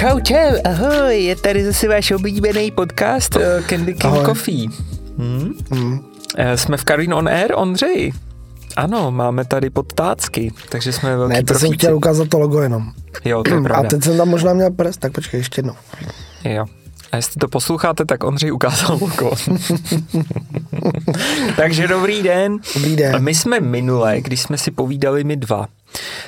[0.00, 4.24] Čau, čau, ahoj, je tady zase váš oblíbený podcast uh, Candy King Ahoj.
[4.24, 4.66] Coffee.
[5.18, 5.54] Hmm?
[5.70, 5.92] Mm.
[5.92, 6.00] Uh,
[6.54, 8.12] jsme v Karin on Air, Ondřej.
[8.76, 11.76] Ano, máme tady podtácky, takže jsme velký Ne, to jsem profíci.
[11.76, 12.92] chtěl ukázat to logo jenom.
[13.24, 13.88] Jo, to je A pravda.
[13.88, 15.74] teď jsem tam možná měl prst, tak počkej, ještě jednou.
[16.44, 16.66] Jo.
[17.12, 19.30] A jestli to posloucháte, tak Ondřej ukázal logo.
[21.56, 22.58] Takže dobrý den.
[22.74, 23.22] Dobrý den.
[23.24, 25.66] My jsme minule, když jsme si povídali my dva,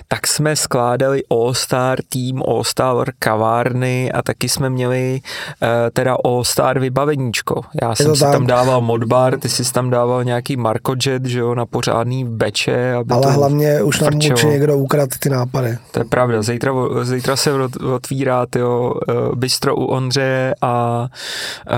[0.08, 5.20] tak jsme skládali All-Star tým, All-Star kavárny a taky jsme měli
[5.62, 7.60] uh, teda All-Star vybaveníčko.
[7.82, 8.32] Já jsem si tak.
[8.32, 12.94] tam dával modbar, ty jsi tam dával nějaký Markojet, že jo, na pořádný beče.
[12.94, 14.32] Aby Ale hlavně už nám frčelo.
[14.34, 15.78] určitě někdo ukradl ty nápady.
[15.90, 16.72] To je pravda, zítra,
[17.02, 21.06] zítra se ot- otvírá tyjo, uh, bistro u Ondřeje a,
[21.70, 21.76] uh,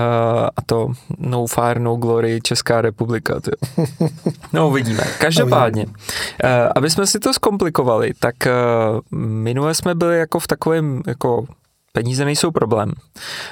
[0.57, 0.87] a to
[1.19, 3.39] No Fire, No Glory, Česká republika.
[3.39, 3.87] Tyjo.
[4.53, 5.03] No uvidíme.
[5.19, 5.85] Každopádně,
[6.75, 7.74] aby jsme si to zkomplikovali,
[8.19, 11.45] tak uh, minule jsme byli jako v takovém jako
[11.95, 12.91] Peníze nejsou problém.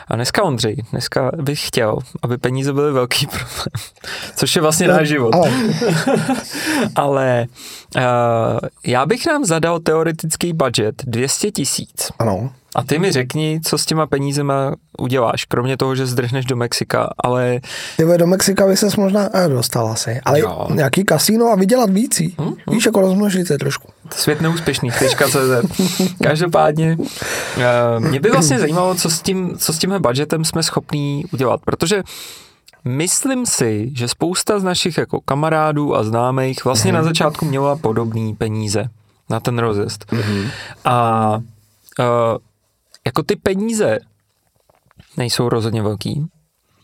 [0.08, 3.90] A dneska Ondřej, dneska bych chtěl, aby peníze byly velký problém.
[4.36, 5.36] Což je vlastně náš život.
[5.36, 5.52] Ale
[6.96, 7.46] Ale
[7.96, 8.02] uh,
[8.86, 12.12] já bych nám zadal teoretický budget 200 tisíc.
[12.20, 16.56] ano, A ty mi řekni, co s těma penízema uděláš, kromě toho, že zdrhneš do
[16.56, 17.60] Mexika, ale
[17.98, 20.22] ty vole, do Mexika by ses možná eh, dostal asi.
[20.26, 20.68] Ale Jo.
[20.74, 22.22] nějaký kasíno a vydělat víc.
[22.42, 23.88] Hm, Víš, jako rozmnožit se trošku.
[24.16, 25.82] svět neúspěšný, tečka.cz.
[26.24, 31.26] Každopádně, uh, mě by vlastně zajímalo, co s, tím, co s tímhle budgetem jsme schopní
[31.34, 32.04] udělat, protože
[32.86, 38.34] Myslím si, že spousta z našich jako kamarádů a známých vlastně na začátku měla podobné
[38.38, 38.86] peníze
[39.30, 40.14] na ten rozjezd.
[40.86, 41.30] A
[42.00, 42.06] uh,
[43.08, 44.00] jako ty peníze
[45.18, 46.26] nejsou rozhodně velký,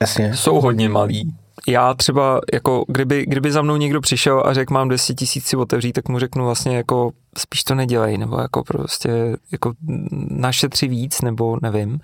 [0.02, 0.36] Jasně.
[0.36, 1.36] jsou hodně malý.
[1.68, 5.58] Já třeba, jako kdyby, kdyby za mnou někdo přišel a řekl, mám 200 tisíc si
[5.58, 9.10] otevřít, tak mu řeknu vlastně jako spíš to nedělej, nebo jako prostě
[9.52, 9.74] jako
[10.30, 12.00] našetři víc, nebo nevím.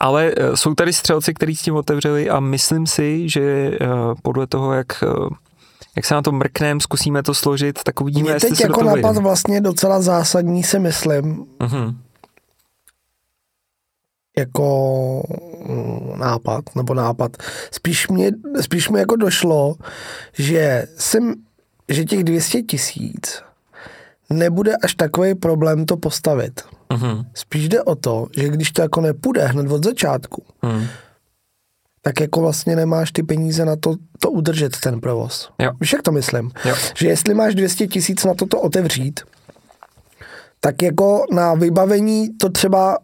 [0.00, 3.42] Ale eh, jsou tady střelci, kteří s tím otevřeli a myslím si, že
[3.80, 3.86] eh,
[4.22, 5.06] podle toho, jak eh,
[5.96, 8.82] jak se na to mrknem, zkusíme to složit, tak uvidíme, Mě jestli teď se jako
[8.84, 11.98] napad vlastně docela zásadní, si myslím, Mhm.
[14.38, 15.22] Jako
[15.68, 17.36] mm, nápad, nebo nápad.
[17.70, 19.74] Spíš mě, spíš mi jako došlo,
[20.32, 21.34] že jsem,
[21.88, 23.42] že těch 200 tisíc
[24.30, 26.60] nebude až takový problém to postavit.
[26.92, 27.24] Mhm.
[27.34, 30.86] Spíš jde o to, že když to jako nepůjde hned od začátku, Mhm.
[32.02, 35.50] tak jako vlastně nemáš ty peníze na to, to udržet ten provoz.
[35.58, 35.70] Jo.
[35.80, 36.50] Víš, jak to myslím?
[36.64, 36.74] Jo.
[36.96, 39.20] Že jestli máš 200 tisíc na toto otevřít,
[40.60, 42.98] tak jako na vybavení to třeba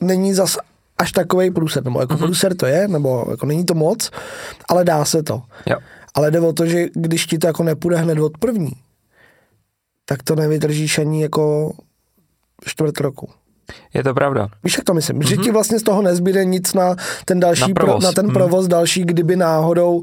[0.00, 0.58] není zas
[0.98, 2.18] až takový průser, nebo jako mm-hmm.
[2.18, 4.10] průser to je, nebo jako není to moc,
[4.68, 5.42] ale dá se to.
[5.66, 5.76] Jo.
[6.14, 8.72] Ale jde o to, že když ti to jako nepůjde hned od první,
[10.04, 11.72] tak to nevydržíš ani jako
[12.66, 13.28] čtvrt roku.
[13.94, 14.48] Je to pravda.
[14.64, 15.18] Víš, jak to myslím?
[15.18, 15.28] Mm-hmm.
[15.28, 17.96] Že ti vlastně z toho nezbyde nic na ten další, Na provoz.
[17.96, 18.34] pro, na ten Mhm.
[18.34, 20.02] provoz další, kdyby náhodou,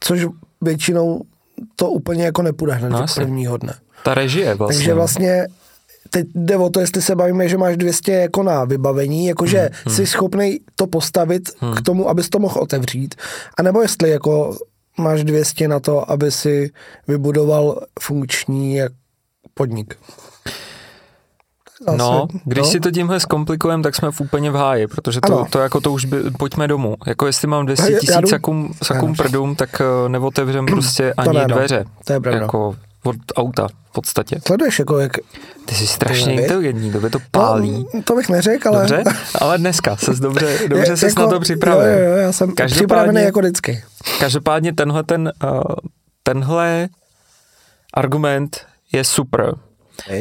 [0.00, 0.26] což
[0.60, 1.22] většinou
[1.76, 3.24] to úplně jako nepůjde hned No no, jasně.
[3.24, 3.74] prvního dne.
[4.04, 4.78] Ta režie vlastně.
[4.78, 5.46] Takže vlastně
[6.10, 9.68] teď jde o to, jestli se bavíme, že máš 200 jako na vybavení, jakože Hmm,
[9.86, 11.74] hmm, jsi schopný to postavit hmm.
[11.74, 13.14] k tomu, abys to mohl otevřít,
[13.58, 14.56] anebo jestli jako
[14.98, 16.70] máš 200 na to, aby si
[17.08, 18.92] vybudoval funkční jak
[19.54, 19.96] podnik.
[21.86, 25.34] Zase, No, když si to tímhle zkomplikujeme, tak jsme v úplně v háji, protože to,
[25.38, 25.46] Ano.
[25.50, 26.96] to jako to už by, pojďme domů.
[27.06, 29.14] Jako jestli mám 200 Já- já tisíc sakum Ano.
[29.16, 31.54] prdům, tak uh, neotevřem prostě ani ne, no.
[31.54, 31.84] dveře.
[32.04, 32.40] To je pravda.
[32.40, 32.76] Jako
[33.08, 34.40] od auta v podstatě.
[34.46, 35.12] Sleduješ, jako jak...
[35.64, 36.42] Ty jsi strašně Zajímavý.
[36.44, 37.84] inteligentní, to by to pálí.
[37.92, 38.78] To, to bych neřekl, ale...
[38.78, 39.04] Dobře,
[39.40, 41.86] ale dneska ses dobře, dobře Je- ses na to připravil.
[41.86, 43.84] Jo, jo, já jsem Každopádně- připravený jako vždycky.
[44.20, 45.60] Každopádně tenhle, ten, uh,
[46.22, 46.88] tenhle
[47.94, 49.54] argument je super.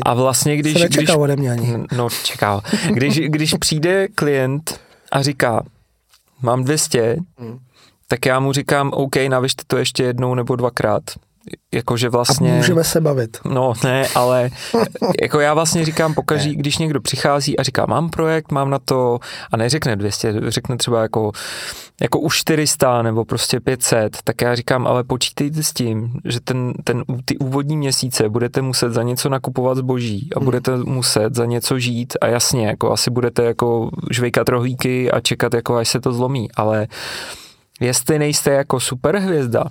[0.06, 0.80] A vlastně, když...
[0.80, 1.78] Se když ode mě ani.
[1.98, 2.62] No, čekal.
[2.94, 4.80] Když, když přijde klient
[5.12, 5.64] a říká,
[6.42, 7.60] mám 200, Hmm.
[8.08, 11.04] tak já mu říkám, OK, navyšte to ještě jednou nebo dvakrát.
[11.74, 12.54] Jakože A vlastně...
[12.54, 13.38] můžeme se bavit.
[13.46, 14.50] No ne, ale
[15.22, 19.20] jako já vlastně říkám pokaží, když někdo přichází a říká, mám projekt, mám na to
[19.52, 21.32] a neřekne 200, řekne třeba jako,
[22.02, 26.74] jako už 400 nebo prostě 500, tak já říkám, ale počítejte s tím, že ten,
[26.84, 31.80] ten, ty úvodní měsíce budete muset za něco nakupovat zboží a budete muset za něco
[31.80, 36.14] žít a jasně, jako asi budete jako žvejkat rohlíky a čekat, jako až se to
[36.14, 36.88] zlomí, ale
[37.80, 39.64] jestli nejste jako superhvězda,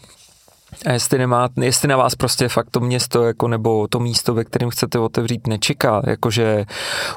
[0.86, 4.44] a jestli, nemá, jestli na vás prostě fakt to město jako nebo to místo, ve
[4.44, 6.64] kterém chcete otevřít, nečeká, jakože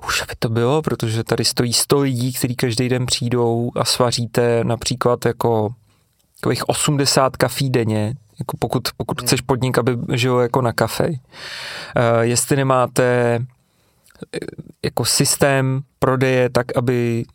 [0.08, 4.64] už by to bylo, protože tady stojí 100 lidí, kteří každý den přijdou a svaříte
[4.64, 5.74] například jako
[6.40, 11.08] takových 80 kafí denně, jako pokud, pokud chceš podnik, aby žil jako na kafe.
[11.08, 11.16] Uh,
[12.22, 13.40] jestli nemáte
[14.84, 17.26] jako systém prodeje tak, aby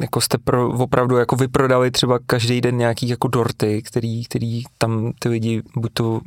[0.00, 5.12] jako jste pro, opravdu jako vyprodali třeba každý den nějaký jako dorty, který, který tam
[5.18, 6.20] ty lidi buď to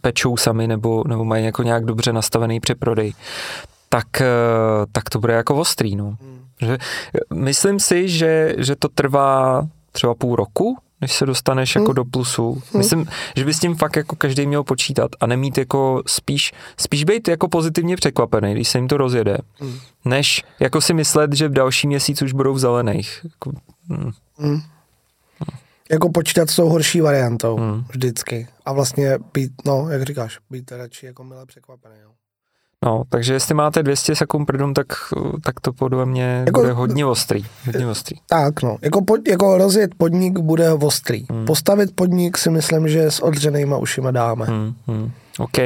[0.00, 3.12] pečou sami, nebo, nebo mají jako nějak dobře nastavený přeprodej,
[3.88, 4.26] tak, eh,
[4.92, 6.16] tak to bude jako ostrý, no.
[6.20, 6.42] Hmm.
[6.60, 6.78] Že,
[7.34, 11.94] myslím si, že, že to trvá třeba půl roku, než se dostaneš jako hmm.
[11.94, 12.52] do plusu.
[12.52, 12.78] Hmm.
[12.78, 13.06] Myslím,
[13.36, 17.28] že by s tím fakt jako každý měl počítat a nemít jako spíš, spíš být
[17.28, 19.78] jako pozitivně překvapený, když se jim to rozjede, hmm.
[20.04, 23.20] než jako si myslet, že v další měsíc už budou v zelených.
[23.24, 23.52] Jako,
[23.88, 24.10] hmm.
[24.38, 24.60] Hmm.
[25.90, 27.84] Jako počítat s tou horší variantou hmm.
[27.88, 28.48] vždycky.
[28.64, 31.94] A vlastně být, no, jak říkáš, být radši jako milé překvapený.
[32.04, 32.10] No.
[32.84, 34.86] No, takže jestli máte 200 sekund prdum, tak,
[35.44, 37.44] tak to podle mě jako, bude hodně ostrý.
[37.66, 38.16] Hodně ostrý.
[38.28, 41.26] Tak no, jako, pod, jako rozjet podnik bude ostrý.
[41.30, 41.44] Hmm.
[41.44, 44.46] Postavit podnik si myslím, že s odřenýma ušima dáme.
[44.46, 45.10] Hmm, hmm.
[45.38, 45.58] OK.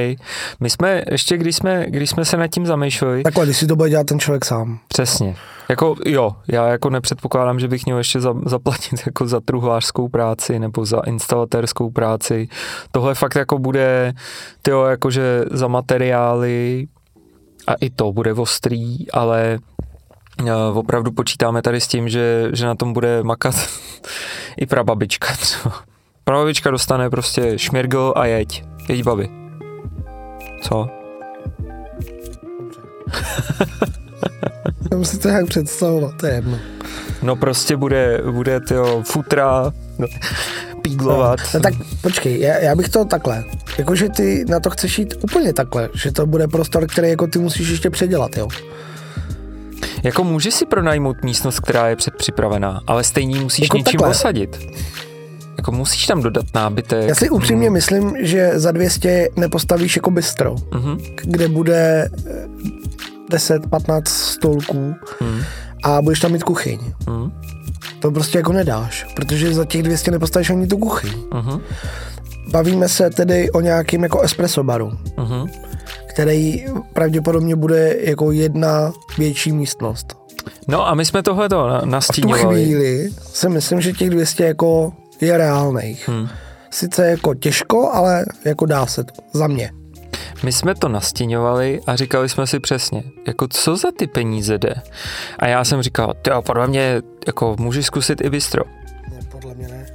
[0.60, 3.22] My jsme, ještě když jsme, když jsme se nad tím zamýšleli...
[3.22, 4.78] Takhle, když si to bude dělat ten člověk sám.
[4.88, 5.36] Přesně.
[5.68, 10.58] Jako jo, já jako nepředpokládám, že bych měl ještě za, zaplatit jako za truhlářskou práci
[10.58, 12.48] nebo za instalatérskou práci.
[12.90, 14.14] Tohle fakt jako bude,
[14.62, 16.86] tyjo, jakože za materiály,
[17.66, 19.58] a i to bude ostrý, ale
[20.46, 23.54] eh, opravdu počítáme tady s tím, že, že na tom bude makat
[24.56, 25.74] i prababička třeba.
[26.24, 28.64] Prababička dostane prostě šmirgl a jeď.
[28.88, 29.30] Jeď babi.
[30.62, 30.88] Co?
[34.92, 36.58] Já si to jak představovat, to je jedno.
[37.22, 39.72] No prostě bude, bude tyjo, futra,
[40.88, 41.38] pídlovat.
[41.40, 43.44] No, no tak počkej, já, já bych to takhle.
[43.78, 47.38] Jakože ty na to chceš jít úplně takhle, že to bude prostor, který jako ty
[47.38, 48.48] musíš ještě předělat, jo?
[50.02, 54.08] Jako můžeš si pronajmout místnost, která je předpřipravená, ale stejně musíš jako něčím takhle.
[54.08, 54.58] osadit.
[55.56, 57.08] Jako musíš tam dodat nábytek.
[57.08, 57.74] Já si upřímně hmm.
[57.74, 60.98] myslím, že za 200 nepostavíš jako bistro, hmm.
[61.22, 62.10] kde bude
[63.30, 65.42] 10-15 stolků hmm.
[65.84, 66.80] a budeš tam mít kuchyň.
[67.08, 67.32] Hmm.
[68.06, 71.12] To prostě jako nedáš, protože za těch 200 nepostavíš ani tu kuchyň.
[71.12, 71.60] Uh-huh.
[72.50, 75.50] Bavíme se tedy o nějakým jako espresso baru, uh-huh.
[76.08, 80.16] který pravděpodobně bude jako jedna větší místnost.
[80.68, 82.40] No a my jsme tohle to nastíňovali.
[82.40, 86.08] v tu chvíli si myslím, že těch 200 jako je reálných.
[86.08, 86.28] Hmm.
[86.70, 89.12] Sice jako těžko, ale jako dá se to.
[89.32, 89.70] Za mě.
[90.42, 94.74] My jsme to nastěňovali a říkali jsme si přesně, jako co za ty peníze jde.
[95.38, 98.64] A já jsem říkal, ty podle mě, jako můžeš zkusit i bistro.
[99.10, 99.86] Ne, podle mě ne.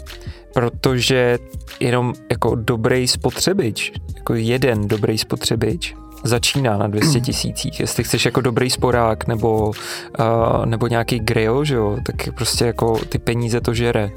[0.53, 1.37] Protože
[1.79, 7.79] jenom jako dobrý spotřebič, jako jeden dobrý spotřebič, začíná na 200 tisících.
[7.79, 9.71] Jestli chceš jako dobrý sporák nebo,
[10.19, 14.11] uh, nebo nějaký grill, že jo, tak prostě jako ty peníze to žere.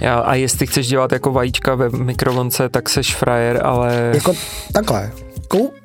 [0.00, 4.10] Já, a jestli chceš dělat jako vajíčka ve mikrovlnce, tak seš frajer, ale...
[4.14, 4.34] Jako
[4.72, 5.10] takhle.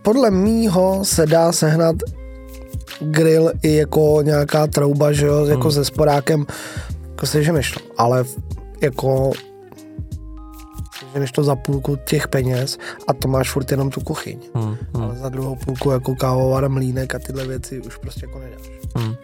[0.01, 1.95] Podle mýho se dá sehnat
[2.99, 5.71] grill i jako nějaká trouba, že jo, jako hmm.
[5.71, 6.45] se sporákem,
[7.09, 8.23] jako se než to, ale
[8.81, 9.31] jako
[11.19, 14.39] než to za půlku těch peněz a to máš furt jenom tu kuchyň.
[14.55, 15.03] Hmm, hmm.
[15.03, 18.76] Ale za druhou půlku jako kávovar, mlínek a tyhle věci už prostě jako nedáš.
[18.95, 19.15] Hmm.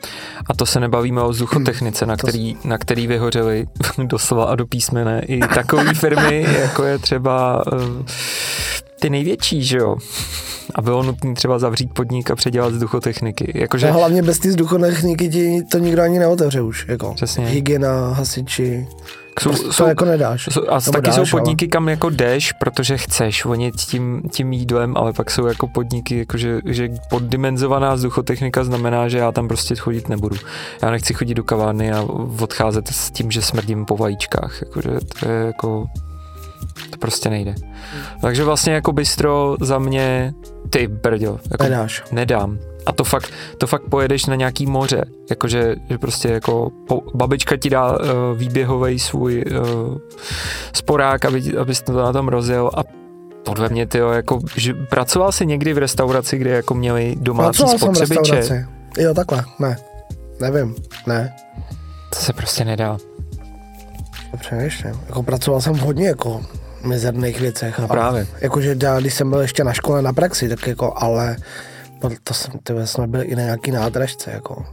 [0.50, 3.66] A to se nebavíme o vzduchotechnice, na který, na který vyhořeli
[4.04, 8.06] doslova a do písmene i takové firmy, jako je třeba uh,
[9.00, 9.96] ty největší, že jo?
[10.76, 13.52] A bylo nutné třeba zavřít podnik a předělat vzduchotechniky.
[13.56, 13.90] Jakože...
[13.90, 16.86] A hlavně bez ty vzduchotechniky ti to nikdo ani neotevře už.
[16.88, 17.14] Jako.
[17.14, 17.46] Přesně.
[17.46, 18.88] Hygiena, hasiči.
[19.40, 20.50] Jsou, prostě jsou, to jako nedáš.
[20.52, 21.70] Jsou, a taky dáš, jsou podniky, ale...
[21.70, 26.38] kam jako jdeš, protože chceš vonit tím, tím jídlem, ale pak jsou jako podniky, jako
[26.38, 30.36] že, že poddimenzovaná vzduchotechnika znamená, že já tam prostě chodit nebudu.
[30.82, 32.02] Já nechci chodit do kavárny a
[32.40, 34.62] odcházet s tím, že smrdím po vajíčkách.
[34.62, 35.86] Jakože to je jako
[36.90, 37.52] to prostě nejde.
[37.52, 38.22] Hmm.
[38.22, 40.34] Takže vlastně jako bistro za mě,
[40.70, 42.04] ty brďo, jako Nedáš.
[42.12, 42.60] nedám.
[42.86, 47.58] A to fakt, to fakt pojedeš na nějaký moře, jakože že prostě jako po, babička
[47.58, 47.98] ti dá uh,
[48.36, 49.98] výběhový svůj uh,
[50.74, 52.84] sporák, aby, abys to na tom rozjel a
[53.46, 57.96] podle mě, ty jako, že pracoval jsi někdy v restauraci, kde jako měli domácí pracoval
[57.96, 58.44] spotřebiče?
[58.44, 59.78] Jsem v jo, takhle, ne.
[60.40, 60.76] Nevím,
[61.08, 61.34] ne.
[62.10, 62.98] To se prostě nedá.
[64.40, 65.00] Přemýšlím.
[65.08, 66.42] Jako pracoval jsem hodně jako
[66.84, 67.80] mizerných věcech.
[67.80, 68.28] No právě.
[68.42, 71.36] Jakože když jsem byl ještě na škole na praxi, tak jako, ale
[72.24, 74.66] to jsem, ty jsme byli i na nějaký nádražce, jako,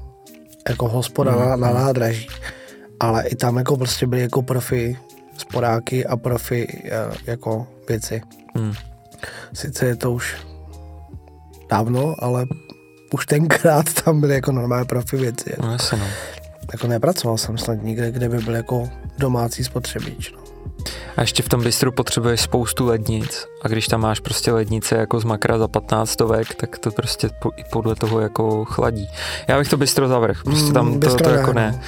[0.69, 1.75] jako hospoda na, na mhm.
[1.75, 2.29] nádraží.
[3.01, 4.99] Ale i tam jako prostě byli jako profi
[5.37, 6.91] sporáky a profi eh,
[7.27, 8.23] jako věci.
[8.55, 8.73] Mm.
[9.53, 10.37] Sice je to už
[11.71, 12.47] dávno, ale
[13.13, 15.51] už tenkrát tam byly jako normální profi věci.
[15.51, 15.67] Jako.
[15.67, 16.07] No, jasně, no.
[16.73, 20.33] Jako nepracoval jsem snad nikde, kde by byl jako domácí spotřebič.
[20.33, 20.40] No.
[21.17, 23.47] A ještě v tom bistru potřebuješ spoustu lednic.
[23.63, 27.29] A když tam máš prostě lednice jako z makra za 15 stovek, tak to prostě
[27.43, 29.09] po, i podle toho jako chladí.
[29.49, 31.81] Já bych to bistro zavrh, prostě tam Mm, to, to jako ne.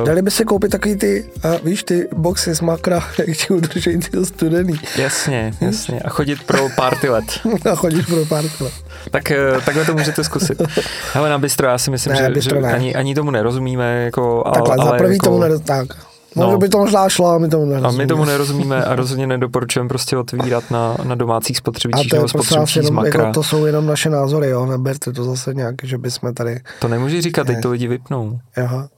[0.00, 3.54] Uh, Dali by si koupit takový ty, uh, víš, ty boxy z makra, jak ti
[3.54, 6.00] udržejí ty studený jasně, jasně.
[6.00, 7.24] A chodit pro party let.
[7.72, 8.72] a chodíš pro pár let.
[9.10, 10.62] Tak eh, takhle to můžete zkusit.
[11.14, 12.72] Ale na bistro já si myslím, Ne, že, že ne.
[12.72, 14.04] ani, ani tomu nerozumíme.
[14.04, 15.58] Jako, ale, Takhle, ale za prvý jako, tomu nedo...
[15.58, 16.11] Tak.
[16.36, 16.42] No.
[16.42, 18.04] Možná by to možná šlo, a my tomu A nerozumíme.
[18.04, 22.72] my tomu nerozumíme a rozhodně nedoporučujeme prostě otvírat na, na domácích A spotřebičích nebo spotřebičích
[22.72, 23.20] z jenom, makra.
[23.24, 26.88] jako, to jsou jenom naše názory, jo, neberte to zase nějak, že bychom tady, To
[26.88, 28.38] nemůžeš říkat, teď to lidi vypnou.
[28.64, 28.88] aha.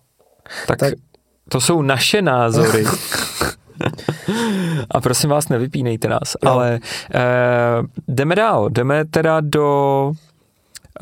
[0.67, 0.95] Tak, Tak- tak
[1.49, 2.85] to jsou naše názory.
[4.91, 6.37] A prosím vás, nevypínejte nás.
[6.45, 6.51] Jo.
[6.51, 6.81] Ale
[7.15, 7.21] eh,
[8.09, 8.69] jdeme dál.
[8.71, 10.13] Jdeme teda do,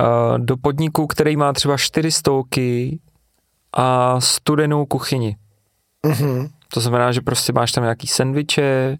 [0.00, 2.98] eh, do podniku, který má třeba čtyři stolky
[3.76, 5.36] a studenou kuchyni.
[6.06, 6.48] Mhm.
[6.74, 8.98] To znamená, že prostě máš tam nějaký sendviče,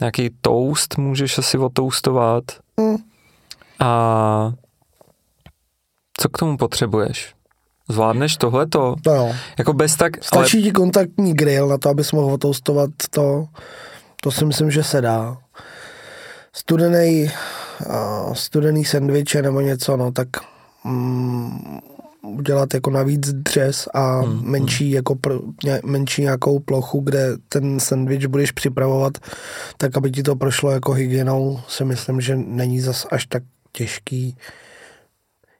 [0.00, 2.44] nějaký toast můžeš asi otoustovat.
[2.76, 2.96] Mm.
[3.78, 4.52] A
[6.20, 7.34] co k tomu potřebuješ?
[7.88, 8.96] Zvládneš tohleto?
[9.06, 9.34] No jo.
[9.58, 10.12] Jako bez tak...
[10.16, 13.46] Ale, Stačí ti kontaktní grill na to, abys mohl otoustovat to,
[14.20, 15.36] to si myslím, že se dá.
[16.52, 17.30] Studený,
[17.86, 20.28] uh, studený sendviče nebo něco, no tak
[20.84, 21.80] mm,
[22.22, 25.32] udělat jako navíc dřez a Hmm, hmm, menší, jako pr,
[25.64, 29.18] ně, menší nějakou plochu, kde ten sendvič budeš připravovat,
[29.76, 34.36] tak aby ti to prošlo jako hygienou, si myslím, že není zas až tak těžký.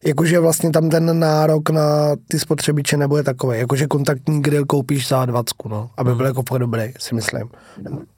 [0.05, 3.59] Jakože vlastně tam ten nárok na ty spotřebiče nebude takový.
[3.59, 7.49] Jakože kontaktní grill koupíš za 20, no, aby byl jako fakt dobrý, si myslím.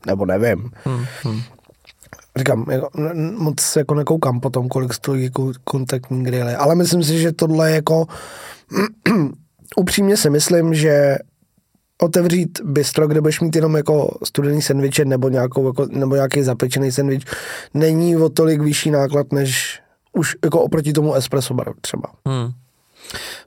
[0.06, 0.70] Nebo nevím.
[0.88, 1.40] hm, hm.
[2.36, 2.88] Říkám, jako,
[3.38, 7.74] moc jako nekoukám potom, kolik stojí jako kontaktní grily, ale myslím si, že tohle je
[7.74, 8.06] jako
[9.76, 11.16] upřímně si myslím, že
[12.02, 16.92] otevřít bistro, kde budeš mít jenom jako studený sendviče nebo, nějakou, jako, nebo nějaký zapečený
[16.92, 17.24] sendvič,
[17.74, 19.80] není o tolik vyšší náklad, než
[20.12, 22.08] už jako oproti tomu espresso baru třeba.
[22.26, 22.50] Hmm.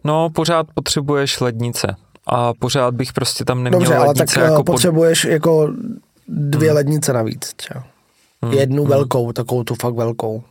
[0.03, 1.95] No, pořád potřebuješ lednice.
[2.27, 4.71] A pořád bych prostě tam neměl Dobře, ale tak lednice jako jako pod...
[4.73, 5.73] potřebuješ jako
[6.27, 7.83] dvě lednice navíc třeba.
[8.51, 8.89] Jednu hmm.
[8.89, 10.43] velkou, takovou tu fakt velkou.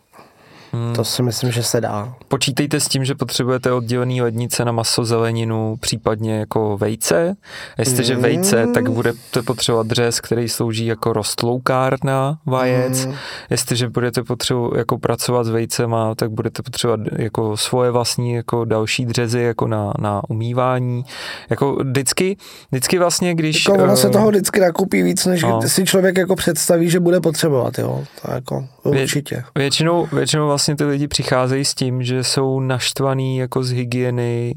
[0.72, 0.94] Hmm.
[0.94, 2.14] To si myslím, že se dá.
[2.28, 7.36] Počítejte s tím, že potřebujete oddělený lednice na maso, zeleninu, případně jako vejce.
[7.78, 8.22] Jestliže Mm.
[8.22, 13.06] vejce, tak budete potřebovat dřez, který slouží jako rostloukárna vajec.
[13.06, 13.14] Mm.
[13.50, 19.06] Jestliže budete potřebovat jako pracovat s vejcema, tak budete potřebovat jako svoje vlastní jako další
[19.06, 21.04] dřezy jako na, na umývání.
[21.50, 22.36] Jako vždycky,
[22.70, 23.66] vždycky vlastně, když...
[23.68, 25.62] Jako ono eh, se toho vždycky nakupí víc, než no.
[25.66, 28.04] si člověk jako představí, že bude potřebovat, jo.
[28.22, 29.44] To jako Vě- určitě.
[29.54, 34.54] Většinou, většinou vlastně ty lidi přicházejí s tím, že jsou naštvaný jako z hygieny,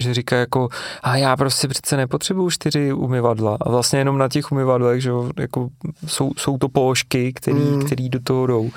[0.00, 0.68] že říká jako,
[1.02, 3.56] a já prostě přece nepotřebuju čtyři umyvadla.
[3.60, 5.68] A vlastně jenom na těch umyvadlech, že jako
[6.06, 7.86] jsou, jsou to položky, který, Mm.
[7.86, 8.62] který do toho jdou.
[8.62, 8.70] Uh,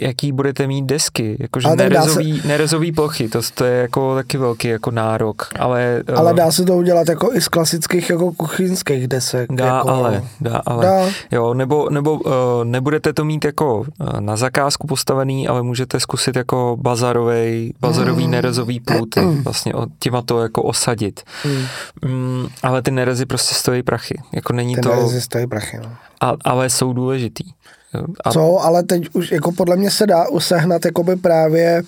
[0.00, 4.38] jaký budete mít desky, jakože tak dá nerezový, nerezový plochy, to, to je jako taky
[4.38, 8.32] velký jako nárok, ale, eh, Ale dá se to udělat jako i z klasických jako
[8.32, 9.52] kuchyňských desek.
[9.52, 10.86] Dá jako, ale, dá ale.
[10.86, 11.06] Dá.
[11.30, 12.32] Jo, nebo, nebo uh,
[12.64, 13.86] nebudete to mít jako uh,
[14.20, 18.30] na zakázku postavený, ale můžete zkusit jako bazarový, bazarový Mm.
[18.30, 21.20] nerezový pluty, vlastně o- těma to jako osadit.
[21.42, 21.64] Hmm.
[22.04, 24.22] Mm, ale ty nerezy prostě stojí prachy.
[24.32, 25.90] Jako není Ty to, nerezy stojí prachy, no.
[26.20, 27.44] a, ale jsou důležitý.
[28.24, 31.82] A Co, ale teď už jako podle mě se dá usehnat jakoby právě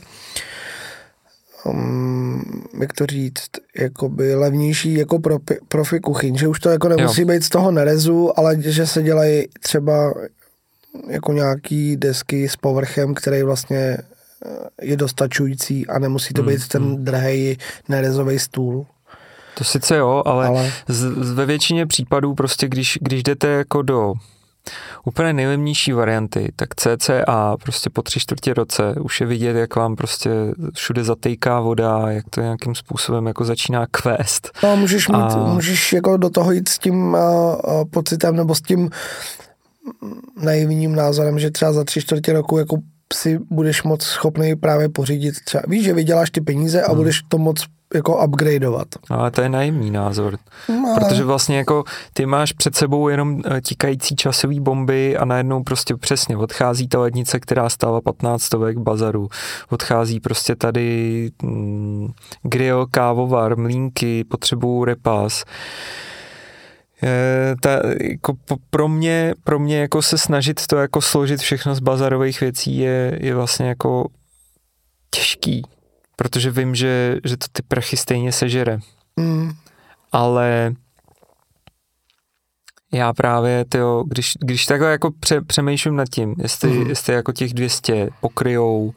[1.66, 2.42] um,
[2.80, 7.26] jak to říct, jakoby levnější jako profi, profi kuchyň, že už to jako nemusí jo.
[7.26, 10.14] být z toho nerezu, ale že se dělají třeba
[11.08, 14.06] jako nějaký desky s povrchem, který vlastně eh,
[14.82, 17.58] je dostačující a nemusí to Hmm, být ten drahý
[17.88, 18.86] nerezový stůl.
[19.58, 20.58] To sice jo, ale, ale...
[20.58, 24.14] Ale Z, z, ve většině případů prostě, když, když jdete jako do
[25.04, 29.96] úplně nejlevnější varianty, tak CCA prostě po tři čtvrtě roce už je vidět, jak vám
[29.96, 30.30] prostě
[30.74, 34.50] všude zatejká voda, jak to nějakým způsobem jako začíná kvést.
[34.62, 38.54] no, můžeš, mít, A- můžeš jako do toho jít s tím uh, uh, pocitem nebo
[38.54, 38.90] s tím
[40.42, 42.76] naivním názorem, že třeba za tři čtvrtě roku jako
[43.14, 46.96] si budeš moc schopný právě pořídit třeba, víš, že vyděláš ty peníze a Hmm.
[46.96, 48.88] budeš to moc jako upgradeovat.
[49.10, 53.60] Ale to je naivní názor, No, protože vlastně jako ty máš před sebou jenom eh,
[53.60, 59.28] tikající časový bomby a najednou prostě přesně odchází ta lednice, která stála 15 stovek bazaru,
[59.70, 62.08] odchází prostě tady mm,
[62.42, 65.44] grill, kávovar, mlínky, potřebují repas.
[67.60, 68.34] Ta, jako
[68.70, 73.18] pro mě, pro mě jako se snažit to jako složit všechno z bazarových věcí je,
[73.22, 74.06] je vlastně jako
[75.10, 75.62] těžký,
[76.16, 78.78] protože vím, že, že to ty prachy stejně sežere.
[79.16, 79.52] Mm,
[80.12, 80.74] ale
[82.96, 86.86] já právě, tyjo, když, když takhle jako pře, přemýšlím nad tím, jestli, mm.
[86.86, 88.94] jestli jako těch 200 pokryjou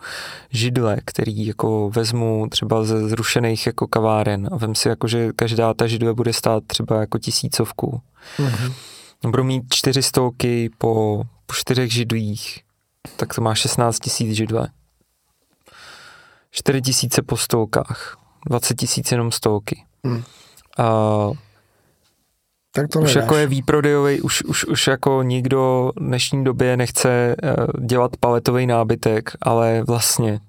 [0.49, 5.73] židle, který jako vezmu třeba ze zrušených jako kaváren a vem si jako, že každá
[5.73, 8.01] ta židle bude stát třeba jako tisícovku.
[8.39, 8.73] Mm.
[9.31, 12.59] Budu mít čtyři stovky po, po čtyřech židlích,
[13.15, 14.67] tak to má 16 tisíc židle.
[16.51, 18.17] 4 tisíce po stolkách,
[18.49, 19.83] 20 tisíc jenom stolky.
[20.03, 20.23] Mm.
[20.77, 20.85] A
[22.71, 23.23] tak to už nedáš.
[23.23, 28.67] jako je výprodejový, už, už, už jako nikdo v dnešní době nechce uh, dělat paletový
[28.67, 30.39] nábytek, ale vlastně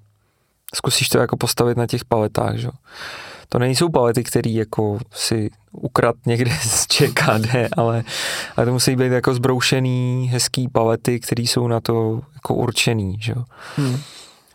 [0.74, 2.68] zkusíš to jako postavit na těch paletách, že?
[3.48, 8.04] To nejsou palety, které jako si ukrad někde z ČKD, ale,
[8.56, 13.34] ale to musí být jako zbroušený, hezký palety, které jsou na to jako určený, že?
[13.76, 13.98] Hmm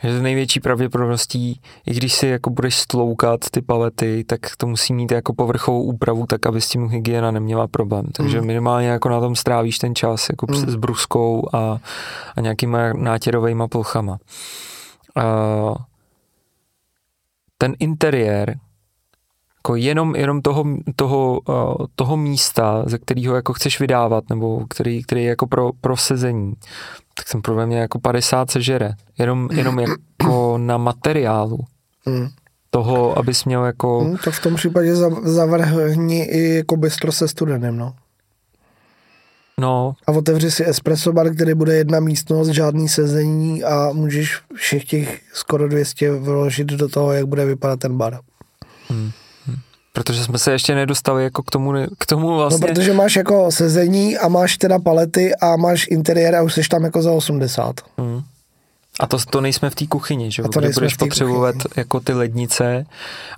[0.04, 4.94] že z největší pravděpodobností, i když si jako budeš stloukat ty palety, tak to musí
[4.94, 8.06] mít jako povrchovou úpravu, tak aby s tím hygiena neměla problém.
[8.12, 8.48] Takže mm.
[8.48, 10.56] minimálně jako na tom strávíš ten čas jako mm.
[10.56, 11.80] s bruskou a,
[12.36, 14.18] a nějakýma nátěrovými plochama.
[15.16, 15.26] A
[17.58, 18.56] ten interiér,
[19.66, 20.64] jako jenom, jenom toho,
[20.96, 21.42] toho,
[21.96, 26.54] toho místa, ze kterého jako chceš vydávat, nebo který, který je jako pro, pro sezení,
[27.14, 28.92] tak jsem podle mě jako 50 sežere.
[29.18, 31.60] Jenom, jenom jako na materiálu.
[32.06, 32.28] Mm.
[32.70, 34.04] Toho, abys měl jako...
[34.04, 37.94] Mm, to v tom případě zavrhni i jako bistro se studenem, no.
[39.60, 39.94] No.
[40.08, 45.22] A otevři si espresso bar, který bude jedna místnost, žádný sezení a můžeš všech těch
[45.34, 48.20] skoro 200 vložit do toho, jak bude vypadat ten bar.
[48.90, 49.12] Hmm.
[49.96, 52.68] Protože jsme se ještě nedostali jako k tomu, k tomu vlastně.
[52.68, 56.62] No, protože máš jako sezení a máš teda palety a máš interiér a už jsi
[56.70, 57.82] tam jako za 80.
[57.98, 58.22] Mm.
[59.00, 60.44] A to, to nejsme v té kuchyni, že?
[60.60, 61.74] Kde budeš potřebovat kuchyni.
[61.78, 62.86] jako ty lednice.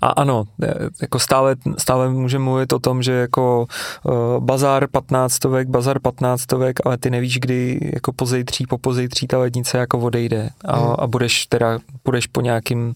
[0.02, 3.68] A ano, e, jako stále, stále můžeme mluvit o tom, že jako
[4.04, 6.46] uh, bazár 15 bazar 15
[6.86, 10.50] ale ty nevíš, kdy jako pozejtří, po pozejtří ta lednice jako odejde.
[10.66, 10.96] A, hmm.
[11.00, 12.94] a budeš teda, budeš po nějakým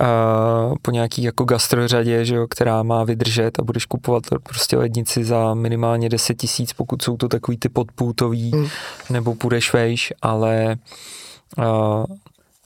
[0.00, 5.24] uh, po nějaký jako gastrořadě, že jo, která má vydržet a budeš kupovat prostě lednici
[5.24, 8.68] za minimálně 10 tisíc, pokud jsou to takový ty podpůtový, hmm.
[9.10, 10.76] nebo půjdeš vejš, ale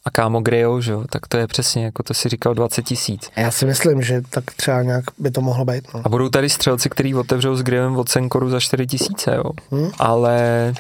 [0.04, 3.30] a kámo grill, že jo, tak to je přesně, jako to si říkal 20 tisíc.
[3.36, 5.94] Já si myslím, že tak třeba nějak by to mohlo být.
[5.94, 6.00] No.
[6.04, 9.50] A budou tady střelci, který otevřou s grillem od Senkoru za 4 tisíce, jo.
[9.70, 9.90] Hmm?
[9.98, 10.74] Ale...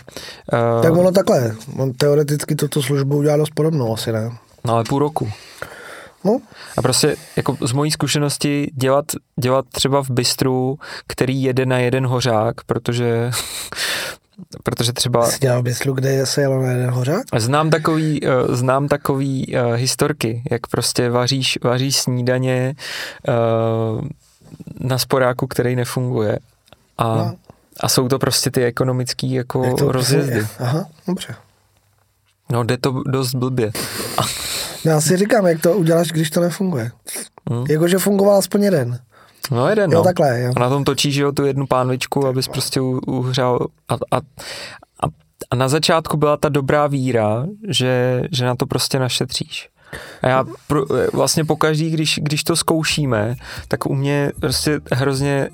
[0.52, 4.30] Uh, tak ono takhle, on teoreticky toto službu udělá dost podobnou asi, ne?
[4.64, 5.30] No ale půl roku.
[6.24, 6.40] No.
[6.76, 9.04] A prostě jako z mojí zkušenosti dělat,
[9.40, 13.30] dělat třeba v bistru, který jede na jeden hořák, protože
[14.62, 15.26] protože třeba...
[15.26, 17.22] Jsi dělal byslu, kde se jelo na jeden hořák?
[17.36, 22.74] Znám takový, uh, znám takový uh, historky, jak prostě vaříš, vaříš snídaně
[23.28, 24.04] uh,
[24.80, 26.38] na sporáku, který nefunguje.
[26.98, 27.36] A, no.
[27.80, 30.46] a jsou to prostě ty ekonomický jako rozjezdy.
[30.58, 31.34] Aha, dobře.
[32.52, 33.72] No, jde to dost blbě.
[34.84, 36.90] já si říkám, jak to uděláš, když to nefunguje.
[37.50, 37.64] Hmm.
[37.68, 38.98] Jakože fungoval aspoň jeden.
[39.50, 40.04] No jeden, jo, no.
[40.04, 40.52] takhle, jo.
[40.56, 45.06] A na tom točíš jo, tu jednu pánvičku, abys prostě uhřál a, a, a,
[45.50, 49.68] a na začátku byla ta dobrá víra, že, že na to prostě našetříš.
[50.22, 53.34] A já pro, vlastně pokaždý, když, když to zkoušíme,
[53.68, 55.48] tak u mě prostě hrozně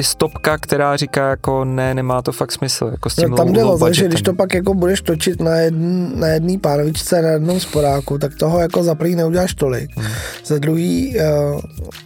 [0.00, 2.88] stopka, která říká jako ne, nemá to fakt smysl.
[2.90, 5.40] Jako s tím no, tam jde o to, že když to pak jako budeš točit
[5.40, 9.90] na, jedn, na jedný pánovičce, na jednom sporáku, tak toho jako za prvý neuděláš tolik.
[9.96, 10.12] Hmm.
[10.44, 11.60] Za druhý uh,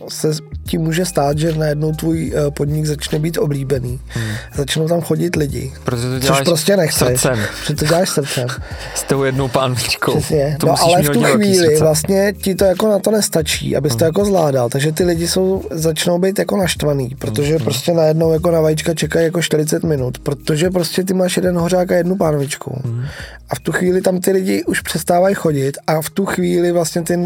[0.09, 0.31] se
[0.67, 4.01] ti může stát, že najednou tvůj uh, podnik začne být oblíbený.
[4.09, 4.35] Hmm.
[4.55, 5.73] Začnou tam chodit lidi.
[5.85, 7.21] Protože to děláš což prostě nechceš.
[7.21, 7.39] Srdcem.
[7.61, 8.49] Protože to děláš srdcem.
[8.95, 10.21] S tou jednou pánvičkou.
[10.61, 13.99] To no ale v tu chvíli vlastně ti to jako na to nestačí, abys hmm.
[13.99, 14.69] to jako zvládal.
[14.69, 18.95] Takže ty lidi jsou, začnou být jako naštvaný, protože že prostě najednou jako na vajíčka
[18.95, 22.81] čekají jako 40 minut, protože prostě ty máš jeden hořák a jednu pánvičku.
[22.85, 23.05] Mm.
[23.51, 27.03] A v tu chvíli tam ty lidi už přestávají chodit a v tu chvíli vlastně
[27.03, 27.25] ty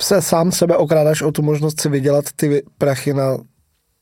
[0.00, 3.38] se sám sebe okrádáš o tu možnost si vydělat ty prachy na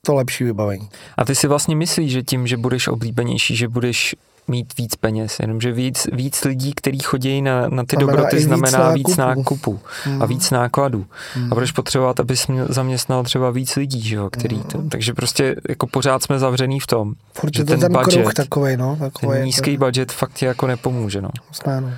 [0.06, 0.88] to lepší vybavení.
[1.16, 4.14] A ty si vlastně myslíš, že tím, že budeš oblíbenější, že budeš
[4.48, 8.92] mít víc peněz, jenomže víc, víc lidí, kteří chodí na, na ty znamená dobroty, znamená
[8.92, 10.22] víc nákupu hmm.
[10.22, 11.06] a víc nákladů.
[11.34, 11.52] Hmm.
[11.52, 14.88] A budeš potřebovat, abys zaměstnal třeba víc lidí, že jo, který to, hmm.
[14.88, 18.96] takže prostě jako pořád jsme zavřený v tom, Furt že ten, ten budget, takovej, no,
[18.96, 19.84] takovej, ten nízký to...
[19.84, 21.30] budget fakt ti jako nepomůže, no.
[21.66, 21.92] no.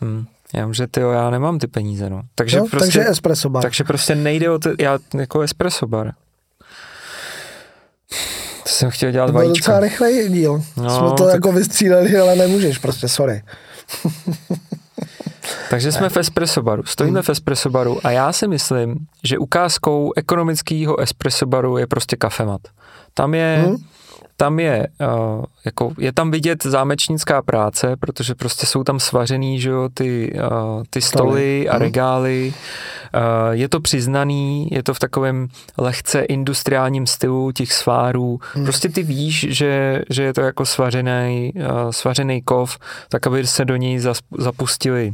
[0.00, 0.24] Hmm.
[0.54, 2.22] Já že ty já nemám ty peníze, no.
[2.34, 3.62] Takže, no, prostě, takže espresso bar.
[3.62, 6.12] Takže prostě nejde o to, já jako espresso bar.
[8.64, 9.52] To jsem chtěl dělat vajíčko.
[9.52, 10.62] Byl docela rychlej díl.
[10.76, 11.34] No, Jsme to tak...
[11.34, 13.42] jako vystřídali, ale nemůžeš, prostě sorry.
[15.70, 16.82] Takže jsme v espresso baru.
[16.86, 17.24] Stojíme hmm.
[17.24, 22.60] v espresso baru a já si myslím, že ukázkou ekonomického espresso baru je prostě kafemat.
[23.14, 23.76] Tam je, hmm.
[24.36, 29.70] Tam je, uh, jako, je tam vidět zámečnická práce, protože prostě jsou tam svařený, že
[29.70, 31.82] jo, ty, uh, ty stoly a Mhm.
[31.82, 32.54] regály.
[33.14, 38.38] Uh, je to přiznaný, je to v takovém lehce industriálním stylu těch svárů.
[38.54, 38.64] Hmm.
[38.64, 43.64] Prostě ty víš, že, že je to jako svařený, uh, svařený kov, tak aby se
[43.64, 45.12] do něj zas, zapustili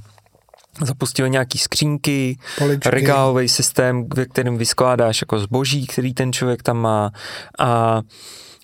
[0.84, 2.90] zapustili nějaký skřínky, Poličky.
[2.90, 7.10] regálový systém, ve kterém vyskládáš jako zboží, který ten člověk tam má
[7.58, 8.00] a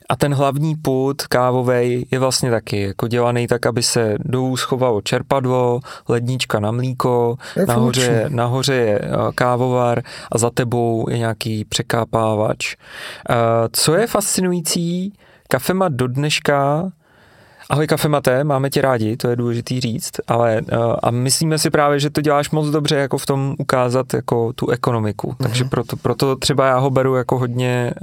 [0.09, 5.01] a ten hlavní pult kávový je vlastně taky jako dělaný tak, aby se dolů schovalo
[5.01, 11.65] čerpadlo, lednička na mlíko, Je nahoře, nahoře je eh, kávovar a za tebou je nějaký
[11.65, 12.77] překápávač.
[13.31, 13.35] Eh,
[13.73, 15.13] Co je fascinující,
[15.49, 16.91] kafema do dneška
[17.71, 22.01] Ahoj kafemate, máme tě rádi, to je důležitý říct, ale uh, a myslíme si právě,
[22.01, 25.43] že to děláš moc dobře jako v tom ukázat jako tu ekonomiku, mm-hmm.
[25.43, 27.95] takže proto, proto třeba já ho beru jako hodně,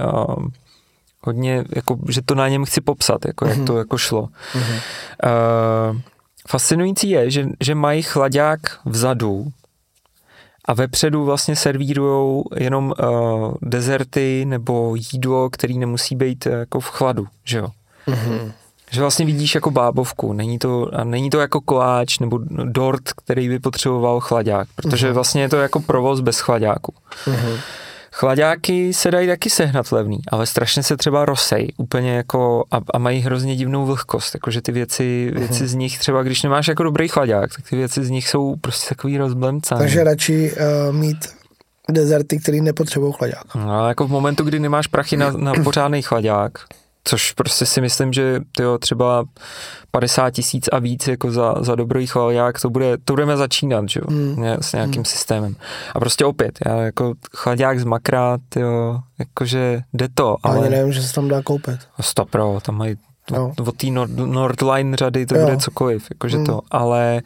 [1.26, 3.58] hodně jako, že to na něm chci popsat, jako mm-hmm.
[3.58, 4.28] jak to jako šlo.
[4.52, 4.80] Mm-hmm.
[5.94, 6.00] Uh,
[6.48, 9.52] fascinující je, že, že mají chlaďák vzadu
[10.64, 16.88] a vepředu vlastně servírujou jenom uh, dezerty nebo jídlo, který nemusí být eh, jako v
[16.88, 17.68] chladu, že jo.
[18.06, 18.52] Mhm.
[18.90, 23.48] Že vlastně vidíš jako bábovku, není to, a není to jako koláč nebo dort, který
[23.48, 26.94] by potřeboval chlaďák, protože vlastně je to jako provoz bez chlaďáku.
[27.26, 27.58] Mhm.
[28.16, 32.98] Chlaďáky se dají taky sehnat levný, ale strašně se třeba rozsej, úplně jako a, a
[32.98, 37.08] mají hrozně divnou vlhkost, jakože ty věci, věci z nich třeba, když nemáš jako dobrý
[37.08, 39.78] chlaďák, tak ty věci z nich jsou prostě takový rozblemcaný.
[39.78, 41.16] Takže radši uh, mít
[41.90, 43.54] dezerty, který nepotřebují chlaďák.
[43.54, 46.52] No, jako v momentu, kdy nemáš prachy na, na pořádný chlaďák,
[47.04, 49.24] což prostě si myslím, že tyjo, třeba
[49.90, 54.00] 50 tisíc a víc jako za, za dobrý chlaďák, to, bude, to budeme začínat, že
[54.00, 54.34] jo, Hmm.
[54.36, 54.46] mm.
[54.60, 55.04] s nějakým mm.
[55.04, 55.56] systémem.
[55.94, 60.56] A prostě opět, já jako chlaďák z makra, tyjo, jakože jde to, Ale...
[60.56, 61.80] ale Ani nevím, že se tam dá koupit.
[62.00, 62.96] stop pro, tam mají
[63.34, 63.52] Jo.
[63.58, 65.44] od, od té Nord, Nordline řady to Jo.
[65.44, 66.46] bude cokoliv, jakože Hmm.
[66.46, 67.22] to, ale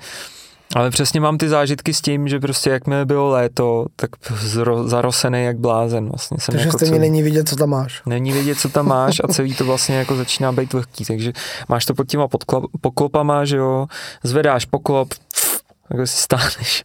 [0.77, 5.45] ale přesně mám ty zážitky s tím, že prostě jakmile bylo léto, tak zro, zarosený
[5.45, 6.37] jak blázen vlastně.
[6.41, 7.01] Jsem Takže jako stejně celý.
[7.01, 8.03] není vidět, co tam máš.
[8.07, 11.33] Není vědět, co tam máš a celý to vlastně jako začíná být vlhký, takže
[11.69, 13.87] máš to pod těma podkla- poklopama, že jo,
[14.23, 15.15] zvedáš poklop,
[15.89, 16.85] takhle si stáhneš,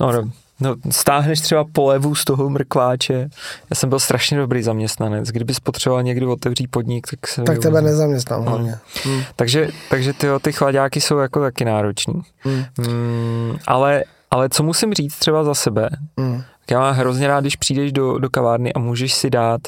[0.00, 3.28] no, no, no, stáhneš třeba polevu z toho mrkváče.
[3.70, 7.82] Já jsem byl strašně dobrý zaměstnanec, kdyby potřeboval někdy otevřít podnik, tak se Tak tebe
[7.82, 8.78] nezaměstnám hlavně.
[9.04, 9.22] Hmm.
[9.36, 12.22] Takže, takže ty, ty chladáky jsou jako taky náročný.
[12.38, 12.64] Hmm.
[12.78, 16.38] Mm, ale, ale co musím říct třeba za sebe, Hmm.
[16.38, 19.60] tak já mám hrozně rád, když přijdeš do, do kavárny a můžeš si dát,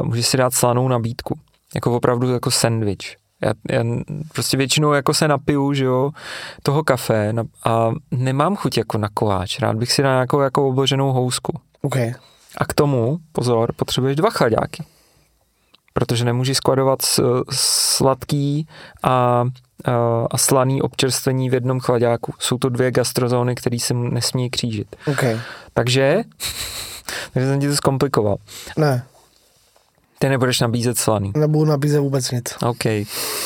[0.00, 1.38] uh, můžeš si dát slanou nabídku.
[1.74, 3.16] Jako opravdu jako sandwich.
[3.42, 3.84] Já, já
[4.32, 6.10] prostě většinou jako se napiju, že jo,
[6.62, 7.32] toho kafe
[7.64, 9.58] a nemám chuť jako na koláč.
[9.58, 11.52] Rád bych si dal nějakou jako obloženou housku.
[11.82, 11.96] OK.
[12.58, 14.84] A k tomu, pozor, potřebuješ dva chladáky.
[15.92, 18.66] Protože nemůžeš skladovat s- sladký
[19.02, 19.44] a, a,
[20.30, 22.34] a slaný občerstvení v jednom chladáku.
[22.38, 24.96] Jsou to dvě gastrozóny, které se nesmí křížit.
[25.06, 25.24] OK.
[25.74, 26.22] Takže,
[27.32, 28.36] takže jsem ti to zkomplikoval.
[28.76, 29.02] Ne,
[30.20, 31.32] Ty nebudeš nabízet slaný.
[31.36, 32.44] nebudu nabízet vůbec nic.
[32.62, 32.84] OK.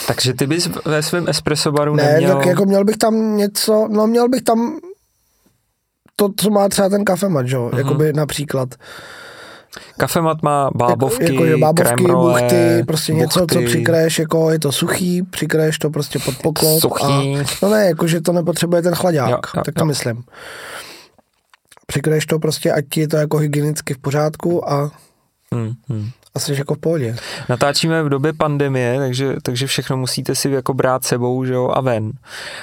[0.07, 2.37] Takže ty bys ve svém espresso baru Ne, neměl...
[2.37, 4.79] tak jako měl bych tam něco, no měl bych tam
[6.17, 7.79] to, co má třeba ten kafemat, jo, Mhm.
[7.79, 8.69] jakoby například.
[9.99, 13.65] Kafemat má bábovky, jako, že bábovky, brûlée, buchty, prostě něco, co buchty.
[13.67, 16.81] přikraješ, jako je to suchý, přikraješ to prostě pod poklop.
[16.81, 17.05] Suchý.
[17.05, 19.87] A, no ne, jako, že to nepotřebuje ten chlaďák, Jo, jo, tak to jo.
[19.87, 20.25] myslím.
[21.87, 24.91] Přikraješ to prostě, ať ti je to jako hygienicky v pořádku a,
[25.55, 26.09] Hmm, hmm.
[26.35, 27.17] A jsi jako v pohodě.
[27.49, 31.81] Natáčíme v době pandemie, takže, takže všechno musíte si jako brát sebou, že jo, a
[31.81, 32.13] ven.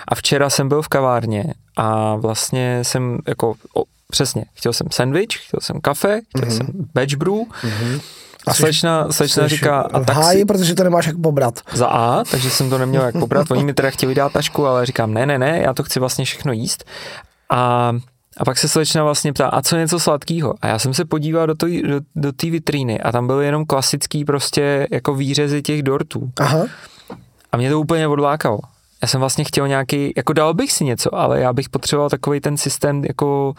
[0.08, 5.48] A včera jsem byl v kavárně a vlastně jsem jako, o, přesně, chtěl jsem sandwich,
[5.48, 6.58] chtěl jsem kafe, chtěl mm-hmm.
[6.58, 8.02] jsem batch brew mm-hmm.
[8.48, 11.60] a slečna, slečna Jsi říká, a tak háji, si, protože to nemáš jak pobrat.
[11.74, 13.48] za A, takže jsem to neměl jak pobrat.
[13.52, 16.26] Oni mi teda chtěli dát tašku, ale říkám, ne, ne, ne, já to chci vlastně
[16.26, 16.86] všechno jíst.
[17.52, 17.94] A,
[18.40, 20.54] a pak se slečna vlastně ptá, a co něco sladkého?
[20.62, 24.26] A já jsem se podíval do té do, do vitríny a tam byly jenom klasický
[24.26, 26.32] prostě jako výřezy těch dortů.
[26.40, 26.66] Aha,
[27.52, 28.60] A mě to úplně odlákalo.
[29.02, 32.40] Já jsem vlastně chtěl nějaký, jako dal bych si něco, ale já bych potřeboval takový
[32.40, 33.54] ten systém, jako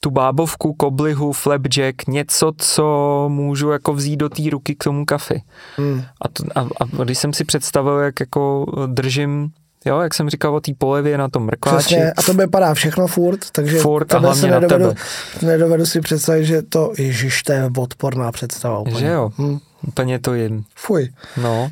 [0.00, 5.42] tu bábovku, koblihu, flapjack, něco, co můžu jako vzít do té ruky k tomu kafi.
[5.76, 6.02] hmm.
[6.20, 9.52] A, to, a, a když jsem si představil, jak jako držím,
[9.84, 13.06] jo, jak jsem říkal o té polevě na tom mrkváči, Přesně, a to vypadá všechno
[13.06, 15.52] furt, takže Furt a hlavně si na nedovedu, tebe.
[15.52, 18.98] nedovedu si představit, že to, ježiš, to je odporná představa úplně.
[18.98, 19.30] že jo.
[19.38, 19.58] Hm.
[19.88, 20.64] Úplně to jim.
[20.76, 21.08] Fuj.
[21.42, 21.70] No,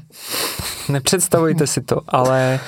[0.88, 2.61] nepředstavujte si to, ale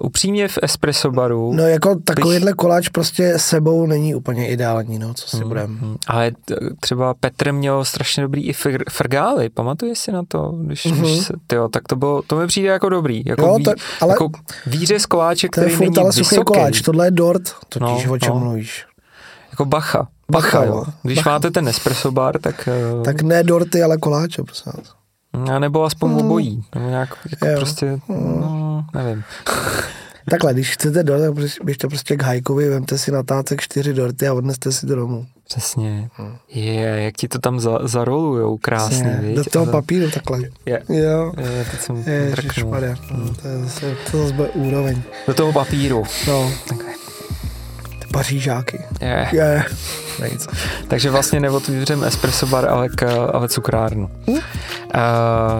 [0.00, 1.52] uh, upřímně v espresso baru...
[1.52, 5.78] No jako takovýhle koláč prostě sebou není úplně ideální, no, co si hmm, budem.
[5.78, 5.96] Hmm.
[6.06, 10.54] Ale t- třeba Petr měl strašně dobrý i fr- frgály, pamatuješ si na to?
[10.66, 11.00] Když, mm-hmm.
[11.00, 13.72] když se, tyjo, tak to bylo, to mi přijde jako dobrý, jako, Jo, ví, to-
[14.00, 14.30] ale- jako
[15.48, 18.38] To je který není vysoký, koláč, tohle je dort, totiž No, o čem no.
[18.40, 18.86] mluvíš.
[19.50, 20.08] jako bacha.
[20.32, 20.84] Bacha, jo.
[21.02, 21.30] Když Bacha.
[21.30, 24.94] máte ten espresso bar, tak, eh, Tak ne dorty, ale koláče, prosím vás.
[25.50, 27.56] a nebo aspoň obojí, nebo nějak jako Jo.
[27.56, 29.24] prostě, no, nevím.
[30.30, 33.94] Takhle, když chcete dort, tak prostě- běžte prostě k Hajkovi, vemte si na tácek čtyři
[33.94, 35.26] dorty a odneste si to domů.
[35.48, 36.08] Přesně.
[36.48, 39.36] Je, jak ti to tam za, zarolujou krásně, Přesně, viď?
[39.36, 40.38] Do toho papíru takhle.
[40.66, 41.32] Je, Jo.
[41.40, 42.70] je, teď jsem Ježiš, drknul.
[42.70, 42.94] Maria,
[43.42, 45.02] to je zase, to zase bude úroveň.
[45.26, 46.02] Do toho papíru.
[46.28, 46.92] No, Takhle.
[48.12, 48.80] Pařížáky.
[49.00, 49.28] Je.
[49.32, 49.64] Je.
[50.32, 50.48] Nic.
[50.88, 54.10] Takže vlastně neotvířem espresso bar, ale, k, ale cukrárnu.
[54.26, 54.32] Hm?
[54.32, 54.40] Uh,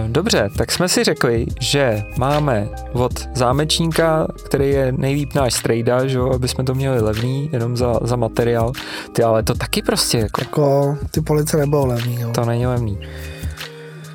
[0.09, 6.19] dobře, tak jsme si řekli, že máme od zámečníka, který je nejlíp náš strejda, že
[6.19, 8.73] jo, aby jsme to měli levný, jenom za, za materiál.
[9.13, 12.31] Ty, ale to taky prostě, jako, Jako, ty police nebudou levný, no.
[12.33, 12.99] to není levný.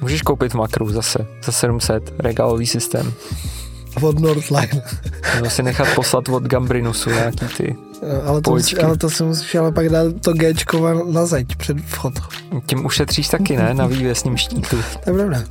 [0.02, 3.13] Můžeš koupit makru zase, za 700, regálový systém.
[4.02, 4.84] Od Northline.
[5.36, 7.76] Nebo si nechat poslat od Gambrinusu nějaký ty.
[8.26, 11.78] Ale, to musí, ale to si musíš ale pak dát to Gčko na zeď před
[11.78, 12.14] vchod.
[12.66, 14.78] Tím ušetříš taky, ne, na vývěsním štítu.
[15.04, 15.44] To je pravda.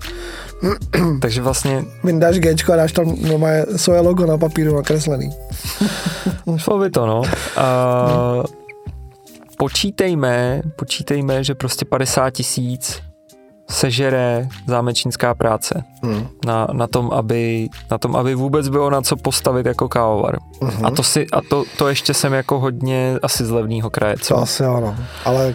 [1.21, 3.41] Takže vlastně Vyndáš Gčko a dáš tam no,
[3.77, 5.31] svoje logo na papíru nakreslený.
[6.57, 7.23] Šlo by to, no.
[7.57, 8.43] A
[9.59, 13.06] počítejme, počítejme, že prostě 50 tisíc
[13.71, 16.27] sežere zámečnická práce Hmm.
[16.47, 20.37] na, na, tom, aby, na tom, aby vůbec bylo na co postavit jako kávovar.
[20.61, 20.87] Mhm.
[20.87, 24.17] A, to, si, a to, to ještě jsem jako hodně asi z levného kraje.
[24.17, 24.37] To Co?
[24.39, 24.97] asi ano.
[25.25, 25.55] Ale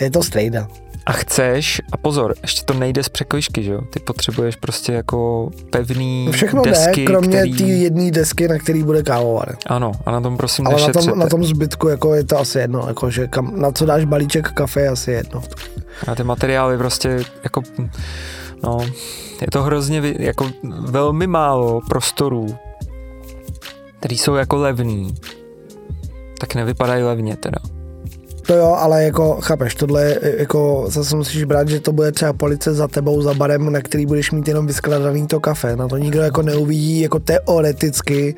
[0.00, 0.68] je to strejda.
[1.06, 3.80] A chceš, a pozor, ještě to nejde z překlišky, že jo?
[3.90, 7.56] Ty potřebuješ prostě jako pevný Všechno desky, jde, kromě který...
[7.56, 9.56] té jedné desky, na který bude kávovar.
[9.66, 12.58] Ano, a na tom prosím Ale na tom, na tom zbytku jako je to asi
[12.58, 15.42] jedno, jako že kam, na co dáš balíček kafe je asi jedno.
[16.08, 17.62] A ty materiály prostě jako,
[18.62, 18.78] no,
[19.40, 22.46] je to hrozně, jako velmi málo prostorů,
[23.98, 25.14] který jsou jako levný,
[26.40, 27.58] tak nevypadají levně teda.
[28.46, 32.32] To jo, ale jako, chápeš, tohle je, jako zase musíš brát, že to bude třeba
[32.32, 35.76] police za tebou, za barem, na který budeš mít jenom vyskladaný to kafe.
[35.76, 38.34] Na to nikdo jako neuvidí, jako teoreticky.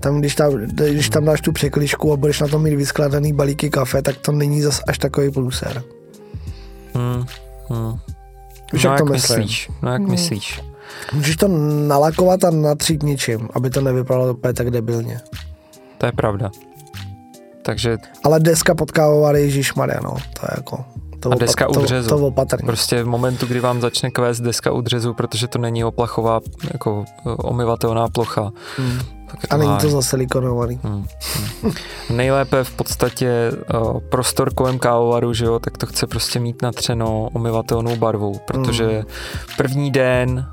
[0.00, 3.70] Tam, když tam, když tam dáš tu překližku a budeš na tom mít vyskladaný balíky
[3.70, 5.82] kafe, tak to není zas až takový průser.
[6.94, 7.24] Hmm,
[7.68, 7.94] hmm.
[8.72, 9.38] Víš, no jak to jak myslím?
[9.38, 9.70] myslíš?
[9.82, 10.10] No jak Hmm.
[10.10, 10.60] myslíš?
[11.12, 11.48] Můžeš to
[11.88, 15.20] nalakovat a natřít něčím, aby to nevypadalo úplně tak debilně.
[15.98, 16.50] To je pravda.
[17.68, 20.84] Takže Ale deska pod kávovary, ježišmarja, no, to je jako...
[21.20, 22.08] To A deska u to, dřezu.
[22.08, 22.66] to opatrně.
[22.66, 26.40] prostě v momentu, kdy vám začne kvést deska u dřezu, protože to není oplachová,
[26.72, 28.50] jako eh, omyvatelná plocha.
[28.76, 28.98] Hmm.
[29.50, 29.90] A není to háj.
[29.90, 30.80] zasilikonovaný.
[30.82, 31.04] Hmm.
[31.62, 31.72] Hmm.
[32.16, 37.28] Nejlépe v podstatě uh, prostor kolem kávovaru, že jo, tak to chce prostě mít natřeno
[37.32, 39.02] omyvatelnou barvou, protože
[39.56, 40.46] první den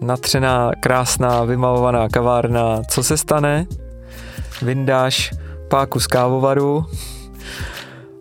[0.00, 3.66] natřená, krásná, vymalovaná kavárna, co se stane?
[4.62, 5.32] Vyndáš
[5.68, 6.86] páku z kávovaru,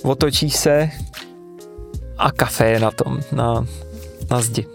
[0.03, 0.89] otočíš se
[2.17, 3.65] a kafe je na tom, na,
[4.31, 4.67] na zdi.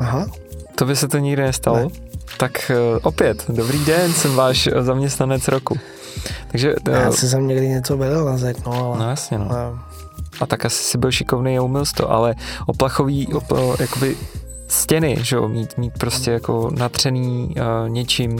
[0.00, 0.26] Aha.
[0.74, 1.78] To by se to nikdy nestalo.
[1.78, 1.88] Ne.
[2.38, 5.78] Tak uh, opět, dobrý den, jsem váš eh, zaměstnanec roku.
[6.50, 8.98] Takže, uh, Já jsem někdy něco vedl na zeď, no, ale...
[8.98, 9.46] no jasně, no.
[10.40, 12.34] A tak asi si byl šikovný a uměl to, ale
[12.66, 14.16] oplachový, op, jakoby
[14.68, 18.38] stěny, že jo, mít, mít prostě jako natřený uh, něčím,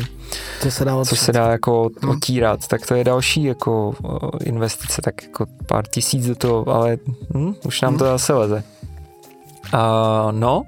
[0.62, 2.10] to se dá co se dá jako Hmm.
[2.10, 6.96] otírat, tak to je další jako uh, investice, tak jako pár tisíc do toho, ale
[7.34, 8.14] hm, už nám to Hmm.
[8.14, 8.64] zase leze.
[9.72, 10.62] A no,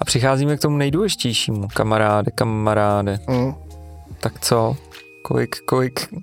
[0.00, 3.18] a přicházíme k tomu nejdůležitějšímu, kamaráde, kamaráde.
[3.28, 3.54] Mm.
[4.20, 4.76] Tak co?
[5.22, 6.14] Kolik, kolik,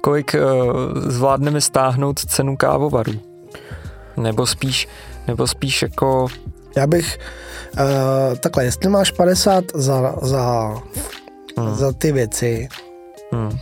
[0.00, 3.12] kolik uh, zvládneme stáhnout cenu kávovaru?
[4.16, 4.88] Nebo spíš,
[5.26, 6.26] nebo spíš jako,
[6.76, 7.18] Já bych...
[7.80, 10.74] Uh, takhle, jestli máš 50 za, za,
[11.58, 11.74] Hmm.
[11.74, 12.68] za ty věci,
[13.34, 13.58] hm,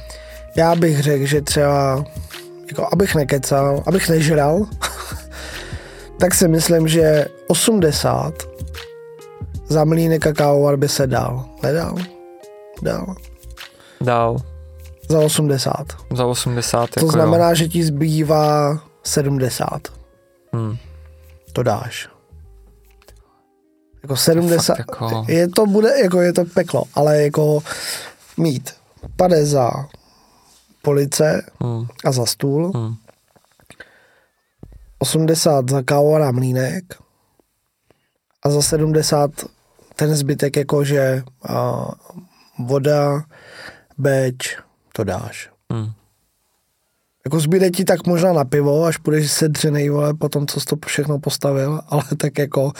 [0.57, 2.05] já bych řekl, že třeba,
[2.69, 4.67] jako abych nekecal, abych nežral,
[6.21, 8.35] tak si myslím, že 80
[9.69, 11.45] za mlínek a kávovar by se dal.
[11.63, 11.95] Nedal?
[12.83, 13.15] Dal.
[14.01, 14.37] dál
[15.09, 15.85] Za 80.
[16.15, 16.91] za 80.
[16.91, 19.65] To jako znamená, že ti zbývá 70.
[19.65, 20.61] Jo.
[20.61, 20.77] Hm,
[21.53, 22.09] To dáš.
[24.03, 24.77] Jako 70.
[24.77, 27.61] fakt jako- Je to bude, jako je to peklo, ale jako
[28.37, 28.71] mít
[29.17, 29.71] 50 za
[30.83, 32.95] police hm, a za stůl, hm.
[34.99, 36.85] 80 za kávovar a mlínek
[38.43, 39.31] a za 70
[39.97, 41.89] ten zbytek jako, že a,
[42.59, 43.25] voda,
[43.99, 44.57] beč,
[44.93, 45.51] to dáš.
[45.73, 45.93] Hmm.
[47.25, 50.61] Jako zbyde ti tak možná na pivo, až půjdeš se dřenej, vole, po tom, co
[50.61, 52.73] jsi to všechno postavil, ale tak jako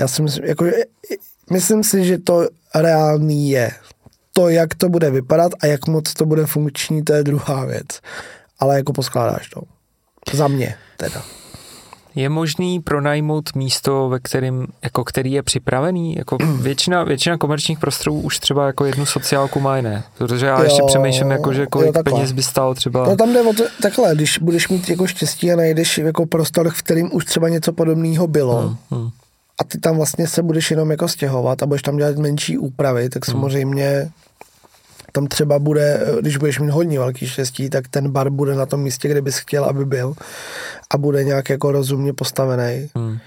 [0.00, 0.64] já si myslím, jako,
[1.50, 3.70] myslím si, že to reálný je.
[4.32, 7.86] To, jak to bude vypadat a jak moc to bude funkční, to je druhá věc.
[8.58, 9.62] Ale jako poskládáš to.
[10.32, 11.22] Za mě teda.
[12.14, 16.14] Je možný pronajmout místo, ve kterým, jako který je připravený?
[16.14, 20.04] Jako většina, většina komerčních prostorů už třeba jako jednu sociálku má jiné.
[20.18, 23.06] Protože já jo, ještě přemýšlím, jako, že kolik jo, peněz by stál třeba.
[23.06, 26.70] No tam jde o to, takhle, když budeš mít jako štěstí a najdeš jako prostor,
[26.70, 29.10] v kterým už třeba něco podobného bylo, hmm, hmm.
[29.60, 33.08] A ty tam vlastně se budeš jenom jako stěhovat a budeš tam dělat menší úpravy,
[33.08, 33.32] tak hmm.
[33.32, 34.10] samozřejmě
[35.12, 38.80] tam třeba bude, když budeš mít hodně velký štěstí, tak ten bar bude na tom
[38.80, 40.14] místě, kde bys chtěl, aby byl
[40.90, 42.90] a bude nějak jako rozumně postavený.
[42.94, 43.18] Hmm.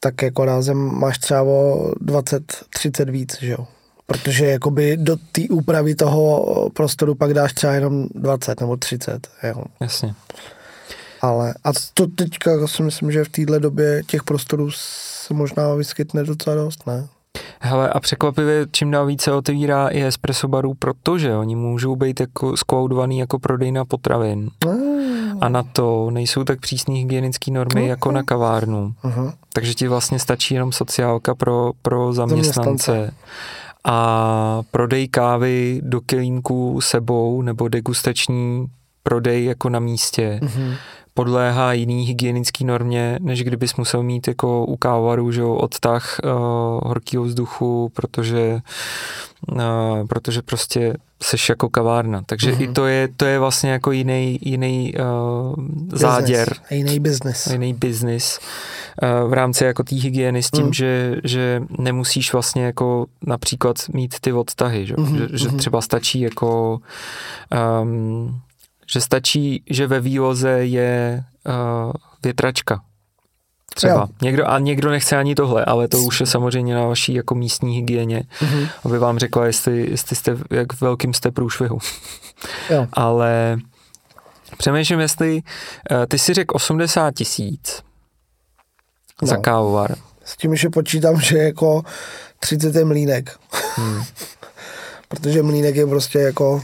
[0.00, 3.66] Tak jako rázem máš třeba o 20-30 víc, že jo.
[4.06, 9.28] Protože jakoby do té úpravy toho prostoru pak dáš třeba jenom 20 nebo 30.
[9.42, 9.64] Jo.
[9.80, 10.14] Jasně.
[11.20, 14.70] Ale a to teďka si myslím, že v téhle době těch prostorů
[15.30, 17.08] se možná vyskytne docela dost, ne?
[17.60, 22.56] Hele, a překvapivě čím dál více otevírá i espresso barů, protože oni můžou být jako
[22.56, 24.50] skoudovaný jako prodejna potravin.
[25.40, 28.94] A na to nejsou tak přísné hygienické normy jako na kavárnu.
[29.52, 33.14] Takže ti vlastně stačí jenom sociálka pro, pro zaměstnance.
[33.84, 38.66] A prodej kávy do kelímku sebou nebo degustační
[39.02, 40.40] prodej jako na místě.
[40.42, 40.76] Uh-huh
[41.24, 46.30] podléhá jiný hygienický normě, než kdybys musel mít jako u kávaru, že odtah uh,
[46.82, 48.60] horkého vzduchu, protože
[49.52, 52.22] uh, protože prostě seš jako kavárna.
[52.26, 52.70] Takže mm-hmm.
[52.70, 56.54] i to je, to je vlastně jako jiný, jiný uh, záděr.
[56.70, 57.46] A jiný biznis.
[57.46, 58.38] Jiný biznis
[59.02, 60.72] uh, v rámci jako té hygieny s tím, mm.
[60.72, 65.16] že, že nemusíš vlastně jako například mít ty odtahy, že, mm-hmm.
[65.16, 65.58] že, že mhm.
[65.58, 66.80] třeba stačí jako
[67.82, 68.40] um,
[68.90, 72.80] že stačí, že ve vývoze je uh, větračka.
[73.74, 74.08] Třeba.
[74.22, 77.76] Někdo, a někdo nechce ani tohle, ale to už je samozřejmě na vaší jako místní
[77.76, 78.68] hygieně, mm-hmm.
[78.84, 81.78] aby vám řekla, jestli, jestli jste, jak velkým jste průšvihu.
[82.70, 82.86] Jo.
[82.92, 83.58] ale
[84.58, 87.82] přemýšlím, jestli uh, ty si řekl 80 tisíc
[89.22, 89.28] no.
[89.28, 89.94] za kávovar.
[90.24, 91.82] S tím, že počítám, že jako
[92.40, 93.38] 30 je mlínek.
[93.76, 94.02] Hmm.
[95.08, 96.62] Protože mlínek je prostě jako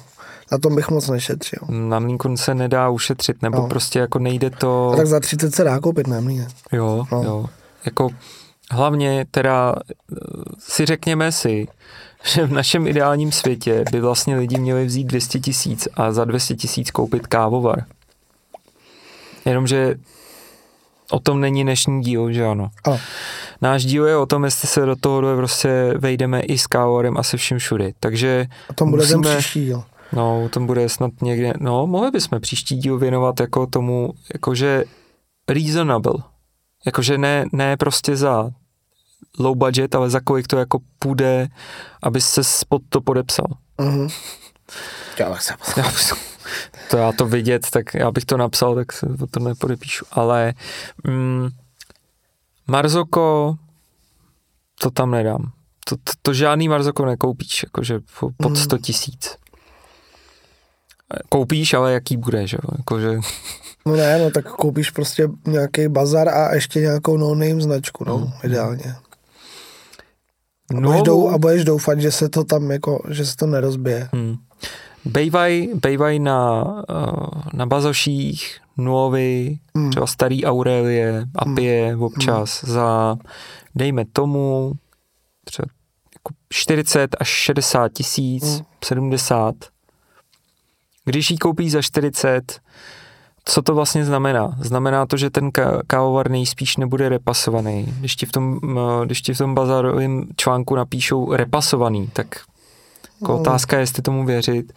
[0.53, 1.59] na tom bych moc nešetřil.
[1.69, 3.69] Na mlínku se nedá ušetřit, nebo no.
[3.69, 4.91] prostě jako nejde to...
[4.95, 6.49] A tak za 30 se dá koupit na mlínek.
[6.73, 7.23] Jo, no.
[7.23, 7.47] jo.
[7.85, 8.09] Jako
[8.71, 9.75] hlavně teda
[10.59, 11.69] si řekněme si,
[12.25, 16.55] že v našem ideálním světě by vlastně lidi měli vzít 200 tisíc a za 200
[16.55, 17.85] tisíc koupit kávovar.
[19.45, 19.95] Jenomže
[21.11, 22.71] o tom není dnešní díl, že ano.
[22.91, 22.99] A.
[23.63, 27.23] Náš díl je o tom, jestli se do toho prostě vejdeme i s kávorem a
[27.23, 27.95] se vším všudy.
[28.01, 29.85] Takže o tom bude musíme, ten příští díl.
[30.13, 34.85] No, o tom bude snad někde, no, mohli bychom příští díl věnovat jako tomu, jakože
[35.49, 36.15] reasonable.
[36.87, 38.51] Jakože ne, ne prostě za
[39.39, 41.49] low budget, ale za kolik to jako půjde,
[42.03, 43.47] aby se pod to podepsal.
[43.79, 44.13] Mm-hmm.
[45.77, 45.85] Já
[46.91, 50.05] to já to vidět, tak já bych to napsal, tak se to nepodepíšu.
[50.11, 50.55] Ale
[51.05, 51.49] mm,
[52.67, 53.57] Marzoko,
[54.81, 55.53] to tam nedám.
[55.89, 58.01] To, to, to žádný Marzoko nekoupíš, jakože
[58.37, 58.83] pod 100 mhm.
[58.83, 59.37] tisíc
[61.29, 62.75] koupíš, ale jaký bude, že jo?
[62.79, 63.19] Jako, že...
[63.87, 68.33] No ne, no tak koupíš prostě nějaký bazar a ještě nějakou no-name značku, no, mm.
[68.45, 68.97] ideálně.
[70.71, 73.47] A, no, budeš dou, a budeš doufat, že se to tam jako, že se to
[73.47, 74.09] nerozbije.
[74.13, 74.37] Hmm.
[75.05, 79.91] Bejvaj, bejvaj na, eh, na bazoších, nulovy, hmm.
[79.91, 82.03] třeba starý Aurelie, Apie hmm.
[82.03, 82.75] občas hmm.
[82.75, 83.17] za,
[83.75, 84.73] dejme tomu,
[85.45, 85.67] třeba
[86.15, 88.65] jako 40 až 60 tisíc, hmm.
[88.85, 89.55] 70
[91.07, 92.61] když ji koupí za 40,
[93.45, 94.57] co to vlastně znamená?
[94.61, 95.51] Znamená to, že ten
[95.87, 97.95] kávovar nejspíš nebude repasovaný.
[97.99, 98.61] Když ti v tom,
[99.05, 102.27] když ti v tom bazarovém článku napíšou repasovaný, tak
[103.21, 103.41] jako no.
[103.41, 104.73] otázka je, jestli tomu věřit.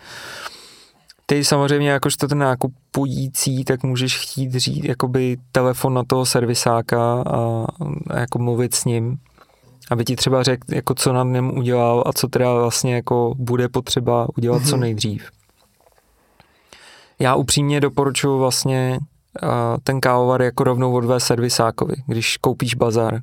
[1.25, 7.65] Ty samozřejmě, jakožto ten nákupující, tak můžeš chtít říct jakoby telefon na toho servisáka a,
[8.09, 9.17] a jako mluvit s ním,
[9.91, 13.69] aby ti třeba řekl, jako co na něm udělal a co teda vlastně jako bude
[13.69, 14.69] potřeba udělat mm-hmm.
[14.69, 14.81] co mhm.
[14.81, 15.29] nejdřív.
[17.19, 18.99] Já upřímně doporučuji vlastně
[19.43, 19.49] uh,
[19.83, 23.21] ten kávovar jako rovnou odvé servisákovi, když koupíš bazar.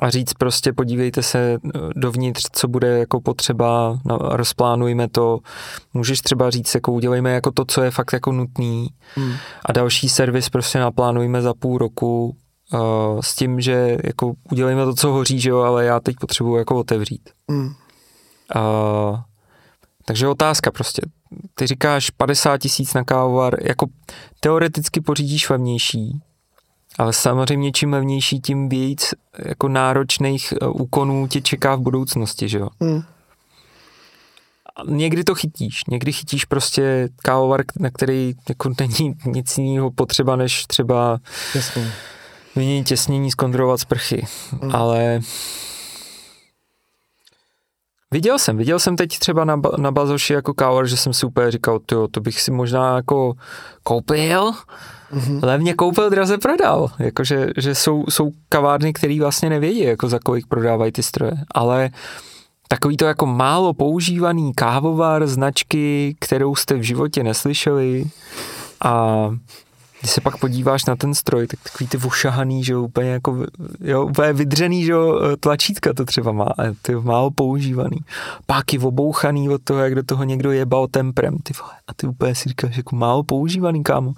[0.00, 5.38] a říct prostě podívejte se eh, dovnitř, co bude jako potřeba, rozplánujme to.
[5.94, 9.32] Můžeš třeba říct, jako udělejme jako to, co je fakt jako nutný hmm.
[9.66, 12.36] a další servis prostě naplánujme za půl roku
[12.72, 16.56] uh, s tím, že jako udělejme to, co hoří, že jo, ale já teď potřebuji
[16.56, 17.30] jako otevřít.
[17.50, 17.66] Hmm.
[17.66, 19.20] Uh,
[20.04, 21.02] takže otázka prostě.
[21.54, 23.86] Ty říkáš 50 tisíc na kávovar, jako
[24.40, 26.20] teoreticky pořídíš levnější,
[26.98, 29.14] ale samozřejmě čím levnější, tím víc
[29.44, 32.68] jako náročných eh, úkonů tě čeká v budoucnosti, že jo?
[32.80, 33.02] Hmm.
[34.88, 40.66] Někdy to chytíš, někdy chytíš prostě kávovar, na který jako není nic jiného potřeba, než
[40.66, 41.18] třeba
[41.54, 41.92] Jasně.
[42.56, 44.26] vyměnit těsnění, zkontrolovat sprchy,
[44.62, 44.76] hmm.
[44.76, 45.20] ale
[48.16, 51.50] Viděl jsem, viděl jsem teď třeba na, na Bazoši jako kávovar, že jsem si úplně
[51.50, 53.34] říkal, tyjo, to bych si možná jako
[53.82, 54.52] koupil,
[55.12, 55.40] mm-hmm.
[55.42, 56.90] levně koupil, draze prodal.
[56.98, 61.32] Jakože že jsou, jsou kavárny, které vlastně nevědí, jako za kolik prodávají ty stroje.
[61.54, 61.90] Ale
[62.68, 68.04] takový to jako málo používaný kávovar, značky, kterou jste v životě neslyšeli
[68.84, 69.28] a
[70.00, 73.44] když se pak podíváš na ten stroj, tak takový ty vošahaný, že úplně jako,
[73.80, 74.94] jo, úplně vydřený, že
[75.40, 77.98] tlačítka to třeba má, a ty málo používaný.
[78.46, 82.34] Páky obouchaný od toho, jak do toho někdo jebal temprem, ty vole, a ty úplně
[82.34, 84.14] si říkáš, jako málo používaný, kámo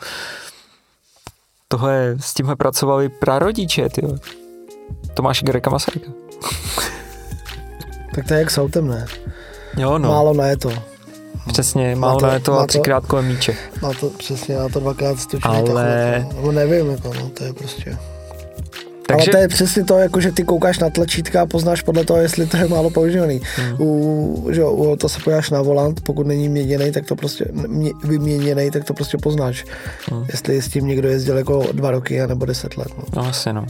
[1.68, 4.03] tohle, s tímhle pracovali prarodiče, ty
[5.14, 6.11] Tomáš Gereka Masaryka.
[8.14, 9.07] tak to je jak s autem, ne?
[9.76, 10.09] Jo, no.
[10.09, 10.97] Málo na je to.
[11.47, 13.55] Přesně, málo na je to a třikrát kolem míče.
[13.82, 15.45] Má to, přesně, má to dvakrát stočí.
[15.45, 16.26] Ale...
[16.36, 17.99] Nebo nevím, jako, no, to je prostě...
[19.09, 19.30] Takže...
[19.30, 22.20] Ale to je přesně to, jako že ty koukáš na tlačítka a poznáš podle toho,
[22.20, 23.41] jestli to je málo používaný.
[23.57, 23.76] Hmm.
[23.80, 27.91] U, že u to se podíváš na volant, pokud není měněný, tak to prostě mě,
[28.05, 29.64] vyměněný, tak to prostě poznáš.
[30.11, 30.24] Hmm.
[30.30, 32.89] Jestli s tím někdo jezdil jako dva roky nebo deset let.
[32.99, 33.05] No.
[33.16, 33.66] no asi no.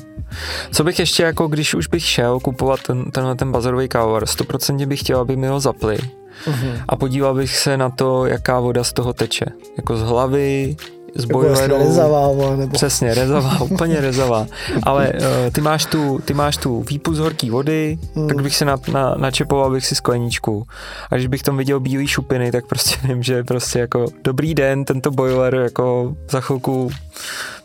[0.73, 4.87] Co bych ještě jako, když už bych šel kupovat ten, tenhle ten bazarový kávovar, 100%
[4.87, 5.99] bych chtěl, aby mi ho zapli.
[6.47, 6.82] Uh-huh.
[6.89, 9.47] A podíval bych se na to, jaká voda z toho teče.
[9.76, 10.76] Jako z hlavy,
[11.14, 11.78] z boileru.
[11.78, 12.72] Rezavá, nebo...
[12.72, 14.47] Přesně, rezavá, úplně rezavá.
[14.82, 18.28] Ale uh, ty, máš tu, ty máš tu výpust horké vody, hmm.
[18.28, 20.66] tak bych si na, na, načepoval bych si skleničku.
[21.11, 24.84] A když bych tam viděl bílý šupiny, tak prostě vím, že prostě jako dobrý den,
[24.84, 26.91] tento boiler jako za chvilku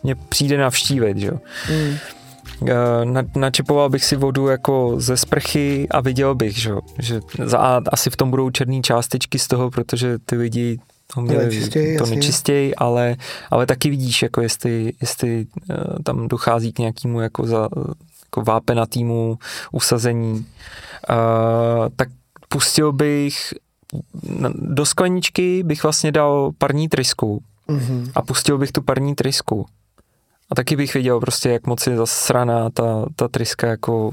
[0.03, 1.37] mě přijde navštívit, že jo.
[1.65, 1.95] Hmm.
[3.03, 8.09] Na, načepoval bych si vodu jako ze sprchy a viděl bych, že, že za, asi
[8.09, 10.79] v tom budou černé částečky z toho, protože ty lidi
[11.13, 13.15] to, měli, nečistěj, to nečistěj, ale,
[13.51, 17.69] ale taky vidíš, jako jestli, jestli uh, tam dochází k nějakému jako, za,
[18.25, 19.37] jako vápenatýmu
[19.71, 22.09] usazení, uh, tak
[22.49, 23.53] pustil bych
[24.53, 28.11] do skleničky bych vlastně dal parní trysku mm-hmm.
[28.15, 29.65] a pustil bych tu parní trysku.
[30.53, 34.11] A taky bych viděl prostě, jak moc je zasraná ta, ta tryska jako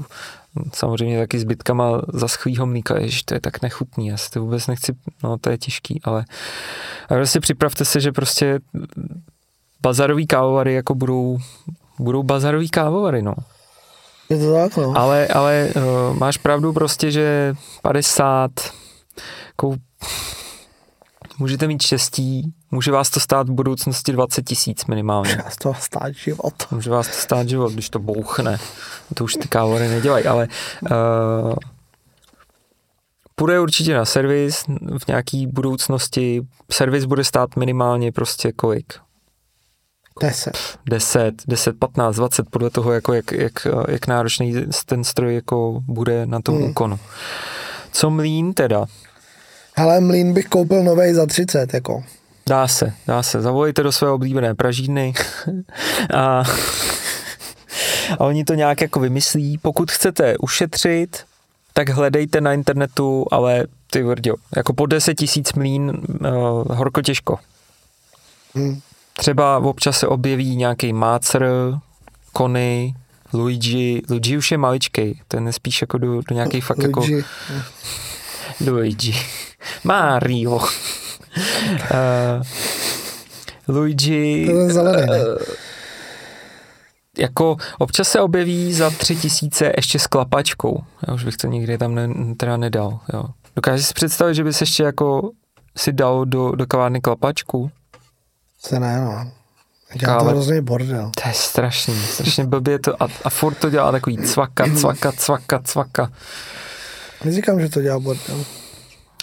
[0.73, 4.93] samozřejmě taky zbytkama zaschlýho mlíka, ježiš, to je tak nechutný, já si to vůbec nechci,
[5.23, 6.25] no to je těžký, ale
[7.09, 8.59] a prostě připravte se, že prostě
[9.81, 11.37] bazarový kávovary jako budou,
[11.99, 13.33] budou bazarový kávovary, no.
[14.29, 14.97] Je to tak, no.
[14.97, 18.51] Ale, ale uh, máš pravdu prostě, že 50,
[19.47, 19.75] jako,
[21.39, 25.29] můžete mít štěstí, může vás to stát v budoucnosti 20 tisíc minimálně.
[25.29, 26.53] Může vás to stát život.
[26.71, 28.57] Může vás to stát život, když to bouchne.
[29.13, 30.47] To už ty kávory nedělají, ale
[30.91, 31.55] uh,
[33.35, 34.63] půjde určitě na servis
[35.03, 36.41] v nějaký budoucnosti.
[36.71, 38.93] Servis bude stát minimálně prostě kolik?
[40.21, 40.51] 10.
[40.85, 46.25] 10, 10, 15, 20, podle toho, jako jak, jak, jak náročný ten stroj jako bude
[46.25, 46.69] na tom hmm.
[46.69, 46.99] úkonu.
[47.91, 48.85] Co mlín teda?
[49.75, 52.03] Hele, mlín bych koupil novej za 30, jako.
[52.51, 53.41] Dá se, dá se.
[53.41, 55.13] Zavolejte do své oblíbené pražídny
[56.13, 56.43] a,
[58.19, 59.57] a oni to nějak jako vymyslí.
[59.57, 61.23] Pokud chcete ušetřit,
[61.73, 66.27] tak hledejte na internetu, ale ty vrďo, jako po 10 tisíc mlín uh,
[66.75, 67.39] horko těžko.
[68.55, 68.79] Hmm.
[69.13, 71.45] Třeba občas se objeví nějaký mácr,
[72.33, 72.95] Kony,
[73.33, 77.13] Luigi, Luigi už je maličkej, ten je spíš jako do, do nějakých fakt jako- Luigi.
[77.13, 78.71] jako...
[78.71, 79.15] Luigi.
[79.83, 80.59] Mario.
[81.37, 82.43] Uh,
[83.67, 84.45] Luigi.
[84.45, 85.19] To je zelený, ne?
[85.19, 85.35] Uh,
[87.17, 90.83] jako občas se objeví za tři tisíce ještě s klapačkou.
[91.07, 92.99] Já už bych to nikdy tam ne, teda nedal.
[93.13, 93.25] Jo.
[93.55, 95.31] Dokážeš si představit, že bys ještě jako
[95.77, 97.71] si dal do, do kavárny klapačku?
[98.59, 99.31] Se ne, no.
[99.99, 101.11] Dělá to hrozný bordel.
[101.23, 105.59] To je strašný, strašně blbě to a, a furt to dělá takový cvaka, cvaka, cvaka,
[105.59, 106.11] cvaka.
[107.25, 108.45] Neříkám, že to dělá bordel.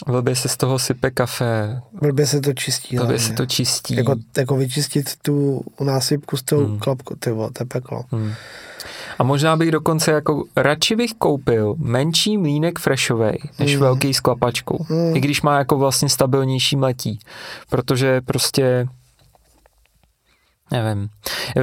[0.07, 1.81] Blbě se z toho sype kafe.
[2.01, 2.95] Blbě se to čistí.
[2.95, 3.95] Blbě se to čistí.
[3.95, 6.79] Jako, jako vyčistit tu násypku s tou hmm.
[6.79, 8.03] klapkou, ty vole, to je peklo.
[8.11, 8.33] Hmm.
[9.19, 13.81] A možná bych dokonce jako radši bych koupil menší mlínek freshovej, než mm.
[13.81, 14.85] velký s klapačkou.
[14.89, 15.15] Mm.
[15.15, 17.19] I když má jako vlastně stabilnější mletí.
[17.69, 18.87] Protože prostě
[20.71, 21.09] Nevím.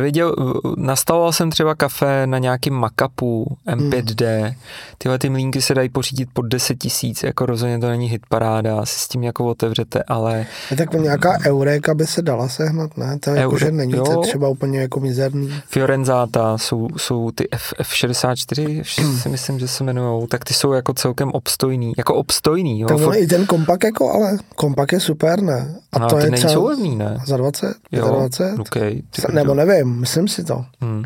[0.03, 0.35] Viděl,
[0.77, 4.43] nastavoval jsem třeba kafe na nějakým makapu M5D.
[4.43, 4.55] Hmm.
[4.99, 8.87] Tyhle ty mlínky se dají pořídit pod 10 tisíc, jako rozhodně to není hit paráda,
[8.87, 10.47] si s tím jako otevřete, ale...
[10.71, 13.19] Je tak nějaká Eureka by se dala sehnat, ne?
[13.19, 15.51] To je jako, že není to třeba úplně jako mizerný.
[15.67, 18.83] Fiorenzata jsou, jsou ty F, F64,
[19.23, 22.81] si myslím, že se jmenují, tak ty jsou jako celkem obstojný, jako obstojný.
[22.81, 22.89] Jo?
[22.89, 23.17] Tak For...
[23.17, 25.75] i ten kompak jako, ale kompak je super, ne?
[25.93, 26.95] A no, to je nejsou třeba...
[26.97, 27.19] ne?
[27.27, 27.75] Za 20?
[27.93, 28.59] Jo, 20?
[28.59, 28.96] Okay.
[29.03, 30.65] Ty Nebo nevím, myslím si to.
[30.81, 31.05] Hmm.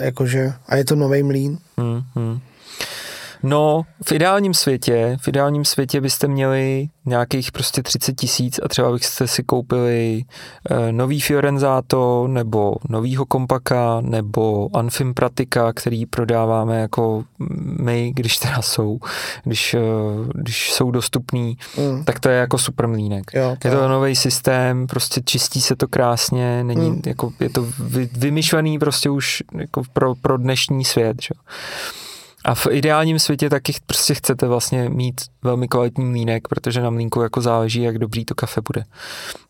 [0.00, 1.58] Jakože, a je to nový mlín.
[1.78, 2.40] Hmm, hmm.
[3.42, 8.92] No, v ideálním světě, v ideálním světě byste měli nějakých prostě 30 tisíc a třeba
[8.92, 10.24] byste si koupili
[10.70, 17.24] e, nový Fiorenzato nebo novýho kompaka nebo Anfim Pratika, který prodáváme jako
[17.80, 18.98] my, když teda jsou,
[19.44, 19.80] když, e,
[20.34, 22.04] když jsou dostupný, mm.
[22.04, 23.30] tak to je jako super mlínek.
[23.34, 27.02] Jo, to je to nový systém, prostě čistí se to krásně, není, mm.
[27.06, 31.22] jako, je to vy, vymyšlený prostě už jako pro, pro dnešní svět.
[31.22, 31.34] Že?
[32.46, 37.22] A v ideálním světě taky prostě chcete vlastně mít velmi kvalitní mlínek, protože na mlínku
[37.22, 38.84] jako záleží, jak dobrý to kafe bude.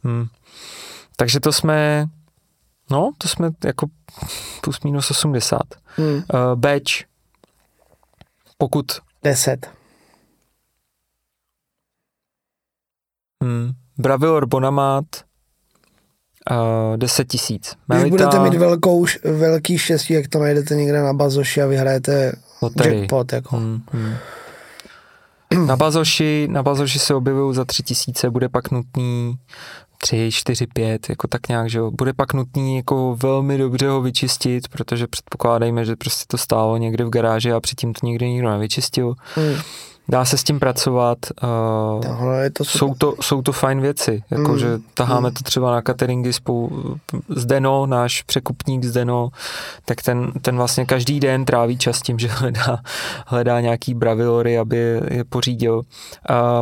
[0.05, 0.27] Hmm.
[1.17, 2.07] Takže to jsme,
[2.91, 3.87] no, to jsme jako
[4.61, 5.61] plus minus 80.
[5.97, 6.15] Hmm.
[6.15, 6.23] Uh,
[6.55, 6.93] batch,
[8.59, 8.87] pokud...
[9.23, 9.71] 10.
[13.45, 13.73] Hmm.
[13.99, 15.05] Bravilor Bonamat,
[16.51, 17.77] uh, 10 tisíc.
[17.87, 22.33] Když budete mít velkou, velký štěstí, jak to najdete někde na bazoši a vyhrajete
[22.63, 23.01] Loterii.
[23.01, 23.57] Jackpot, jako.
[23.57, 24.15] Hmm, hmm.
[25.67, 29.39] Na bazoši, na bazoši se objevují za tři tisíce, bude pak nutný
[29.99, 31.91] tři, čtyři, pět, jako tak nějak, že jo.
[31.91, 37.05] Bude pak nutný jako velmi dobře ho vyčistit, protože předpokládejme, že prostě to stálo někde
[37.05, 39.15] v garáži a předtím to nikdy nikdo nevyčistil.
[39.35, 39.55] Hmm.
[40.09, 41.19] Dá se s tím pracovat.
[41.43, 44.23] Uh, Tohle je to jsou, to, jsou to fajn věci.
[44.31, 44.59] Jako, mm.
[44.59, 45.35] že taháme mm.
[45.35, 46.97] to třeba na cateringy spolu
[47.29, 49.29] Zdeno, náš překupník Zdeno,
[49.85, 52.79] tak ten, ten vlastně každý den tráví čas tím, že hledá,
[53.27, 54.77] hledá nějaký bravilory, aby
[55.11, 55.77] je pořídil.
[55.77, 55.83] Uh,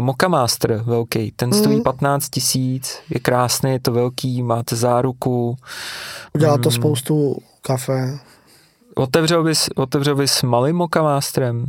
[0.01, 1.83] Moka Master velký, ten stojí mm.
[1.83, 5.57] 15 tisíc, je krásný, je to velký, máte záruku.
[6.35, 6.75] Udělá to mm.
[6.75, 8.19] spoustu kafe.
[8.95, 11.67] Otevřel bys, otevřel bys malým Moka Masterem?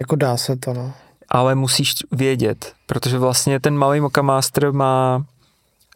[0.00, 0.92] Jako dá se to, no.
[1.28, 5.24] Ale musíš vědět, protože vlastně ten malý Moka Master má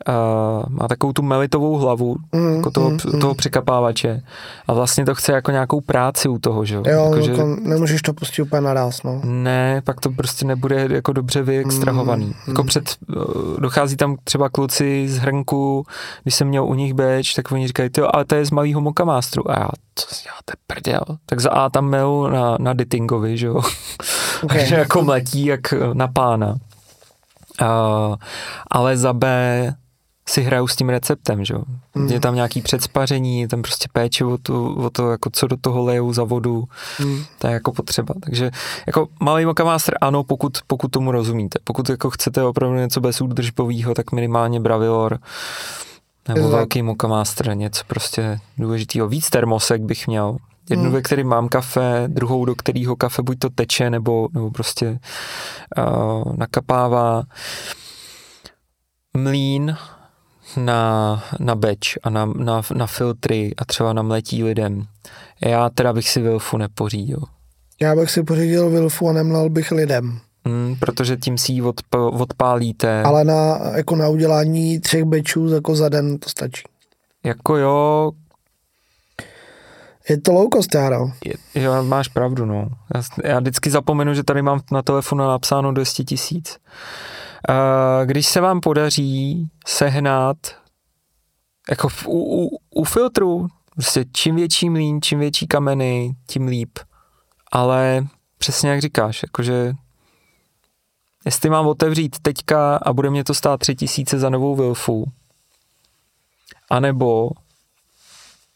[0.09, 3.37] uh, má takovou tu melitovou hlavu, mm, jako toho, mm, toho mm.
[3.37, 4.23] překapávače
[4.67, 6.83] a vlastně to chce jako nějakou práci u toho, že jo?
[6.87, 9.21] Jo, jako, že, jako nemůžeš to pustit úplně naraz, no.
[9.25, 12.27] Ne, pak to prostě nebude jako dobře vyextrahovaný.
[12.27, 12.69] Mm, jako mm.
[12.69, 15.87] před, uh, dochází tam třeba kluci z hrnku,
[16.23, 18.81] když jsem měl u nich beč, tak oni říkají, jo, ale to je z malého
[18.81, 19.51] Moka Masteru.
[19.51, 21.01] A já, co si děláte prděl?
[21.27, 23.61] Tak za A tam melu na, na Dittingovi, že jo?
[24.43, 24.59] Okay.
[24.59, 26.57] Takže jako mletí jak na pána.
[27.63, 28.17] Uh,
[28.71, 29.27] ale za B
[30.29, 31.63] si hraju s tím receptem, že jo.
[31.95, 32.09] Mm.
[32.09, 35.57] Je tam nějaký předspaření, je tam prostě péče o to, o to jako co do
[35.57, 36.65] toho lejou za vodu,
[37.01, 37.25] mm.
[37.39, 38.15] to je jako potřeba.
[38.21, 38.51] Takže
[38.87, 41.59] jako malý Master ano, pokud, pokud tomu rozumíte.
[41.65, 45.19] Pokud jako chcete opravdu něco bezúdržbového, tak minimálně Bravilor
[46.29, 49.09] nebo je velký Master, něco prostě důležitého.
[49.09, 50.37] Víc termosek bych měl.
[50.71, 50.93] Jednu, hmm.
[50.93, 54.99] ve který mám kafe, druhou, do kterého kafe buď to teče, nebo, nebo prostě
[55.79, 57.23] uh, nakapává.
[59.17, 59.77] Mlín,
[60.59, 64.87] na, na beč a na, na, na filtry a třeba na mletí lidem.
[65.41, 67.23] Já teda bych si Wilfu nepořídil.
[67.81, 70.21] Já bych si pořídil Wilfu a nemlel bych lidem.
[70.45, 73.03] Mm, protože tím si ji odp, odpálíte.
[73.03, 76.63] Ale na, jako na udělání třech bečů jako za den to stačí.
[77.25, 78.11] Jako jo.
[80.09, 81.11] Je to low cost, Jaro.
[81.55, 82.69] Jo, máš pravdu, no.
[82.95, 86.59] Já, já vždycky zapomenu, že tady mám na telefonu napsáno 200 tisíc.
[88.05, 90.37] Když se vám podaří sehnat
[91.71, 96.79] jako v, u, u, u filtru, prostě čím větší mlín, čím větší kameny, tím líp.
[97.53, 98.07] Ale
[98.39, 99.75] přesně jak říkáš, jakože
[101.25, 105.13] jestli mám otevřít teďka a bude mě to stát tři tisíce za novou Wilfu,
[106.71, 107.31] anebo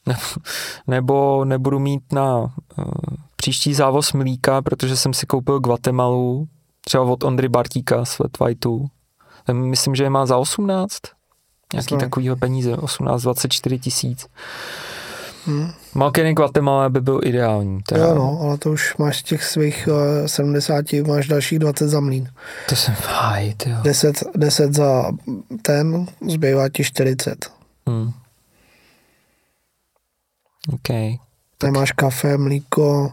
[0.87, 2.49] nebo nebudu mít na uh,
[3.37, 6.49] příští závoz mlíka, protože jsem si koupil Guatemalu
[6.85, 8.87] třeba od Ondry Bartíka z Flat Whiteu.
[9.53, 10.99] Myslím, že je má za 18.
[11.72, 14.26] Nějaký takovýho peníze, 18-24 tisíc.
[15.47, 15.72] Hmm.
[15.95, 17.83] Malkeny Guatemala by byl ideální.
[17.83, 18.07] Teda.
[18.07, 22.01] Jo, no, ale to už máš těch svých uh, eh, 70, máš dalších 20 za
[22.01, 22.33] mlín.
[22.68, 23.76] To jsem fajt, jo.
[23.83, 25.05] 10, 10 za
[25.62, 27.53] ten, zbývá ti 40.
[27.89, 28.12] Hmm.
[30.74, 30.89] OK.
[31.59, 33.12] Tak Nemáš kafe, mlíko,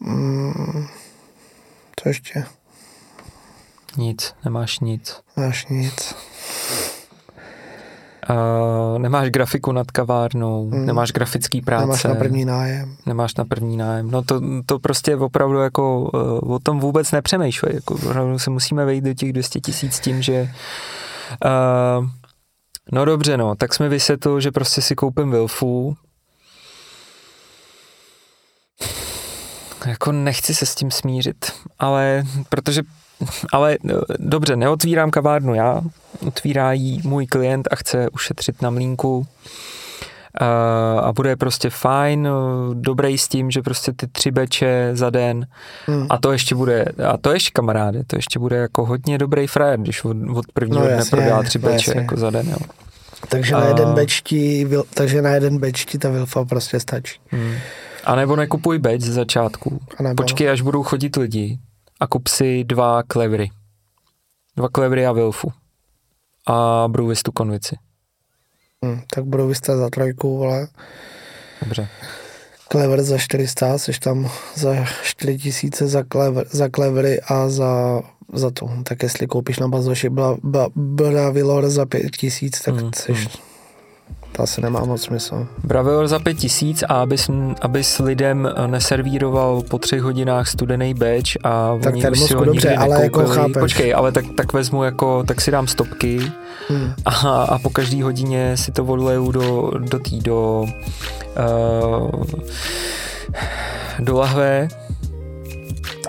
[0.00, 0.86] mm,
[1.96, 2.44] co ještě?
[3.96, 5.20] Nic, nemáš nic.
[5.36, 6.14] Máš nic.
[8.30, 10.86] Uh, nemáš grafiku nad kavárnou, Hmm.
[10.86, 11.82] nemáš grafický práce.
[11.86, 12.96] Nemáš na první nájem.
[13.06, 14.10] nemáš na první nájem.
[14.10, 17.74] No to, to prostě opravdu jako uh, o tom vůbec nepřemýšlej.
[17.74, 20.50] Jako opravdu se musíme vejít do těch 200 tisíc tím, že
[21.44, 22.06] uh,
[22.92, 25.96] no dobře no, tak jsme vysvětlili, že prostě si koupím Wilfu.
[29.86, 32.82] Jako nechci se s tím smířit, ale protože
[33.52, 35.80] ale eh, dobře, neotvírám kavárnu já,
[36.26, 39.26] otvírá jí můj klient a chce ušetřit na mlínku
[40.40, 40.46] a,
[41.00, 42.30] a bude prostě fajn, eh,
[42.74, 45.46] dobrý s tím, že prostě ty tři beče za den
[45.86, 46.06] Hmm.
[46.10, 49.80] a to ještě bude, a to ještě kamaráde, to ještě bude jako hodně dobrý frajer,
[49.80, 52.00] když od, od prvního No dne prodá tři no beče jasně.
[52.00, 52.56] jako za den, jo.
[53.28, 56.80] Takže na A- jeden beč ti, vil- takže na jeden beč ti ta Wilfa prostě
[56.80, 57.18] stačí.
[57.30, 57.54] Hmm.
[58.04, 59.80] A nebo nekupuj beč ze začátku.
[59.98, 61.58] A nebo, Počkej, až budou chodit lidi
[62.02, 63.50] a kup si dva klevry.
[64.56, 65.52] Dva klevry a Wilfu.
[66.46, 67.76] A brůvistu konvici.
[68.84, 70.68] Hm, tak vystát za trojku, vole.
[71.62, 71.88] Dobře.
[72.72, 78.68] Clever za 400, jsi tam za 4000 za, clever, za clevery a za, za to.
[78.84, 83.12] Tak jestli koupíš na bazoši bla, bla, bla Vilor za 5000, tak Hmm, mm, jsi,
[83.12, 83.51] hmm.
[84.32, 85.46] To asi nemá moc smysl.
[85.64, 87.30] Braveor za pět tisíc a abys,
[87.60, 92.68] abys lidem neservíroval po třech hodinách studený beč a Tak oni už si ho dobře,
[92.68, 93.56] nikdy ale jako chápeš.
[93.60, 96.20] Počkej, ale tak, tak vezmu jako, tak si dám stopky
[96.68, 96.92] Hmm.
[97.04, 97.10] a,
[97.42, 102.24] a po každý hodině si to odleju do, do tý, do uh,
[103.98, 104.68] do lahve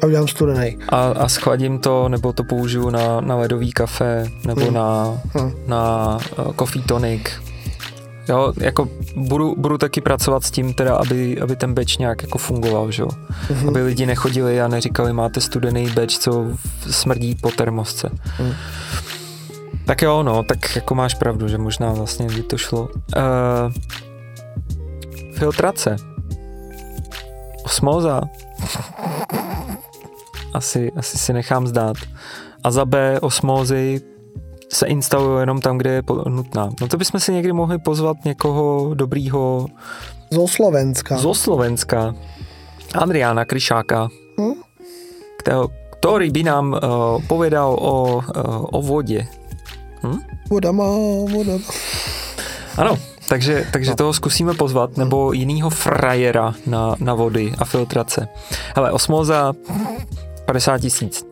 [0.04, 0.78] A udělám studený.
[0.90, 4.74] a, a schladím to, nebo to použiju na, na ledový kafe, nebo Hmm.
[4.74, 5.52] na, Hm.
[5.68, 7.22] na uh, coffee tonic.
[8.30, 12.38] Jo, jako budu, budu taky pracovat s tím teda, aby, aby ten beč nějak jako
[12.38, 13.10] fungoval, že jo.
[13.50, 13.70] Mhm.
[13.70, 16.46] Aby lidi nechodili a neříkali, máte studený beč, co
[16.92, 18.10] smrdí po termosce.
[18.24, 18.54] Hmm.
[19.86, 22.82] Tak jo, no, tak jako máš pravdu, že možná vlastně by to šlo.
[22.82, 23.74] Uh,
[25.38, 25.96] filtrace.
[27.66, 28.22] Osmóza.
[30.54, 31.98] Asi, asi si nechám zdát.
[32.64, 34.02] A za B osmózy
[34.74, 36.70] se instalují jenom tam, kde je nutná.
[36.82, 39.68] No to bychom si někdy mohli pozvat někoho dobrýho
[40.32, 41.18] Zo Slovenska.
[41.18, 42.16] zo Slovenska.
[42.96, 44.08] Adriána Kryšáka,
[44.42, 44.54] Hm?
[45.40, 45.70] kterého,
[46.02, 46.80] ktorý by nám uh,
[47.32, 48.22] povedal o, uh,
[48.76, 49.28] o vodě.
[50.50, 50.84] Voda má,
[51.32, 51.70] voda má.
[52.78, 52.98] Ano,
[53.30, 53.96] takže, takže No.
[53.96, 58.28] toho zkusíme pozvat, nebo jinýho frajera na, na vody a filtrace.
[58.76, 59.54] Hele, osmóza
[60.46, 61.26] 50 tisíc.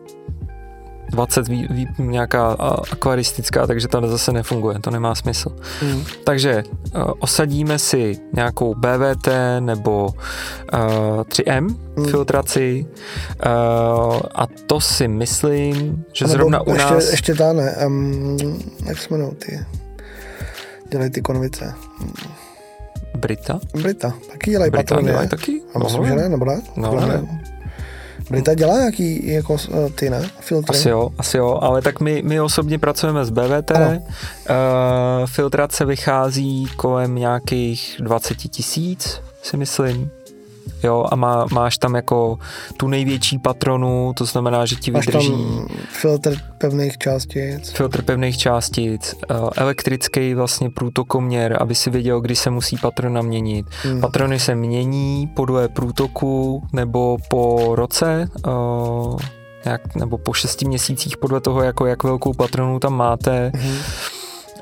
[1.12, 2.52] 20 ví, ví, nějaká
[2.92, 5.56] akvaristická, takže to zase nefunguje, to nemá smysl.
[5.80, 6.04] Hmm.
[6.24, 9.28] Takže uh, osadíme si nějakou BVT
[9.60, 12.06] nebo uh, 3M Hmm.
[12.06, 17.10] filtraci uh, a to si myslím, že nebo zrovna u ještě, nás...
[17.10, 18.38] Ještě ta ne, um,
[18.84, 19.60] jak se jmenou ty,
[20.90, 21.74] dělají ty konvice.
[23.16, 23.60] Brita?
[23.82, 25.30] Brita, taky dělají Brita patrony, dělají ne?
[25.30, 25.62] taky?
[25.74, 26.62] A myslím, že ne, nebo ne?
[26.76, 27.06] No, mě.
[27.06, 27.41] ne.
[28.30, 29.56] Brita dělá nějaký jako
[29.86, 30.30] eh, ty, ne?
[30.40, 30.78] Filtry.
[30.78, 33.86] Asi jo, asi jo, ale tak my, my osobně pracujeme s BVT, Ano.
[33.90, 40.10] uh, filtrace vychází kolem nějakých 20 tisíc, si myslím.
[40.82, 42.38] Jo, a má, máš tam jako
[42.76, 47.70] tu největší patronu, to znamená, že ti Máš vydrží tam filtr pevných částic.
[47.72, 53.66] filtr pevných částic, eh, elektrický vlastně průtokoměr, aby si věděl, kdy se musí patrona měnit.
[53.82, 54.00] Hmm.
[54.00, 58.28] Patrony se mění podle průtoku nebo po roce,
[59.64, 63.74] jak, nebo po šesti měsících podle toho, jako jak velkou patronu tam máte Mhm.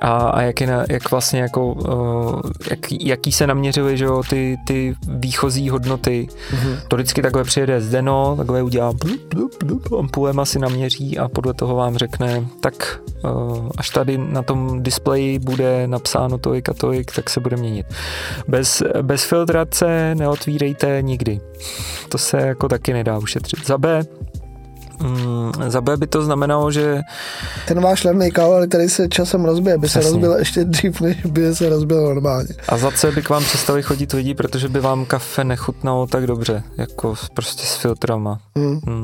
[0.01, 2.40] A, a jak, je na, jak vlastně jako, uh,
[2.70, 6.28] jak, jaký se naměřily, že jo, ty, ty výchozí hodnoty.
[6.53, 6.76] Mhm.
[6.88, 11.55] To vždycky takhle přijede zdeno, takhle udělá blup, blup, blup, ampulema si naměří a podle
[11.55, 17.12] toho vám řekne, tak uh, až tady na tom displeji bude napsáno tolik a tolik,
[17.12, 17.86] tak se bude měnit.
[18.48, 21.40] Bez, bez filtrace neotvírejte nikdy.
[22.09, 23.66] To se jako taky nedá ušetřit.
[23.66, 24.03] Za B,
[25.03, 27.01] mm, za B by to znamenalo, že
[27.68, 30.11] Ten váš levný kável, který se časem rozbije, by se Přesně.
[30.11, 32.48] rozbil ještě dřív, než by se rozbil normálně.
[32.68, 36.26] A za C by k vám přestali chodit lidi, protože by vám kafe nechutnalo tak
[36.26, 38.38] dobře, jako prostě s filtrama.
[38.57, 38.80] Hmm.
[38.86, 39.03] Hmm.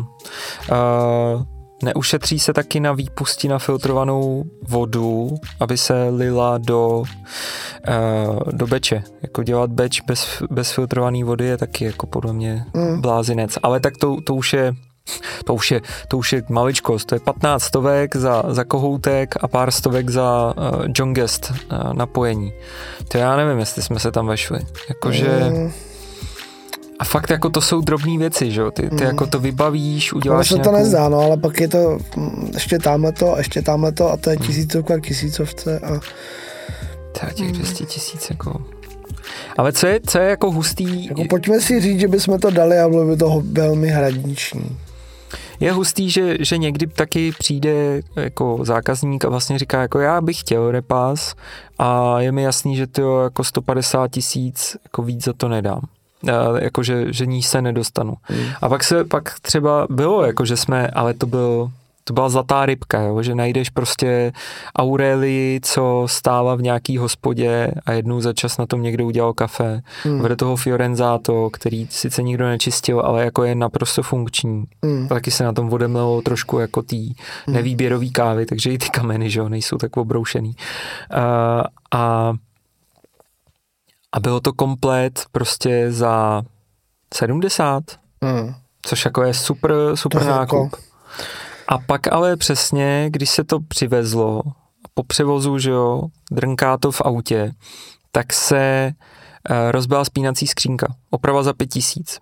[0.70, 1.42] Uh,
[1.84, 5.30] neušetří se taky na výpusti na filtrovanou vodu,
[5.60, 7.06] aby se lila do, uh,
[8.52, 9.02] do beče.
[9.22, 13.00] Jako dělat beč bez, bez filtrované vody je taky jako podle mě Hmm.
[13.00, 13.58] blázinec.
[13.62, 14.74] Ale tak to, to už je
[15.44, 19.48] to už, je, to už je maličkost, to je 15 stovek za, za kohoutek a
[19.48, 22.52] pár stovek za uh, John Guest uh, napojení.
[23.08, 24.60] To já nevím, jestli jsme se tam vešli.
[24.88, 25.28] Jakože...
[25.28, 25.72] Hmm.
[26.98, 28.70] A fakt jako to jsou drobné věci, že jo?
[28.70, 29.02] Ty, ty Mm.
[29.02, 30.76] jako to vybavíš, uděláš se to nějakou...
[30.78, 34.16] nezdá, no, ale pak je to mm, ještě tamhle to, a ještě tamhle to a
[34.16, 36.00] to je tisícovka k tisícovce a
[37.12, 38.62] Třeba těch 200 tisíc, jako...
[39.56, 42.78] Ale co je, co je jako hustý, jako pojďme si říct, že bychom to dali
[42.78, 44.76] a bylo by to velmi hraniční.
[45.60, 50.40] Je hustý, že, že někdy taky přijde jako zákazník a vlastně říká, jako já bych
[50.40, 51.34] chtěl repas
[51.78, 55.80] a je mi jasný, že to jako 150 tisíc jako víc za to nedám.
[56.32, 58.14] A, jako, že, že níž se nedostanu.
[58.30, 58.46] Mm.
[58.62, 61.70] A pak se pak třeba bylo, jako že jsme, ale to byl
[62.08, 63.22] to byla zlatá rybka, jo?
[63.22, 64.32] že najdeš prostě
[64.78, 69.82] Aurelii, co stála v nějaký hospodě a jednou za čas na tom někdo udělal kafe.
[70.04, 70.20] Mm.
[70.20, 74.64] Vede toho Fiorenzato, který sice nikdo nečistil, ale jako je naprosto funkční.
[74.82, 75.08] Mm.
[75.08, 77.14] Taky se na tom odemlelo trošku jako tý
[77.46, 80.48] nevýběrový kávy, takže i ty kameny, že jo, nejsou tak obroušený.
[80.48, 81.62] Uh,
[82.00, 82.32] a,
[84.12, 86.42] a bylo to komplet prostě za
[87.14, 87.82] 70,
[88.20, 88.54] Mm.
[88.82, 90.76] což jako je super, super To jako- nákup.
[91.68, 94.42] A pak ale přesně, když se to přivezlo,
[94.94, 97.52] po převozu, že jo, drnká to v autě,
[98.12, 98.90] tak se
[99.50, 100.94] uh, rozbila spínací skřínka.
[101.10, 102.18] Oprava za pět tisíc.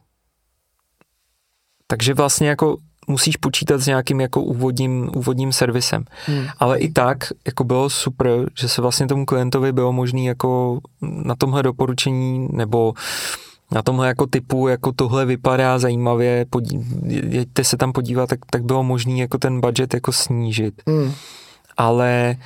[1.86, 2.76] Takže vlastně jako
[3.06, 6.04] musíš počítat s nějakým jako úvodním, úvodním servisem.
[6.26, 6.46] Hmm.
[6.58, 11.34] Ale i tak jako bylo super, že se vlastně tomu klientovi bylo možné jako na
[11.34, 12.94] tomhle doporučení nebo
[13.72, 16.86] na tomhle jako typu, jako tohle vypadá zajímavě, podí,
[17.28, 20.82] jeďte se tam podívat, tak, tak bylo možné jako ten budget jako snížit.
[20.86, 21.12] Mm.
[21.76, 22.36] Ale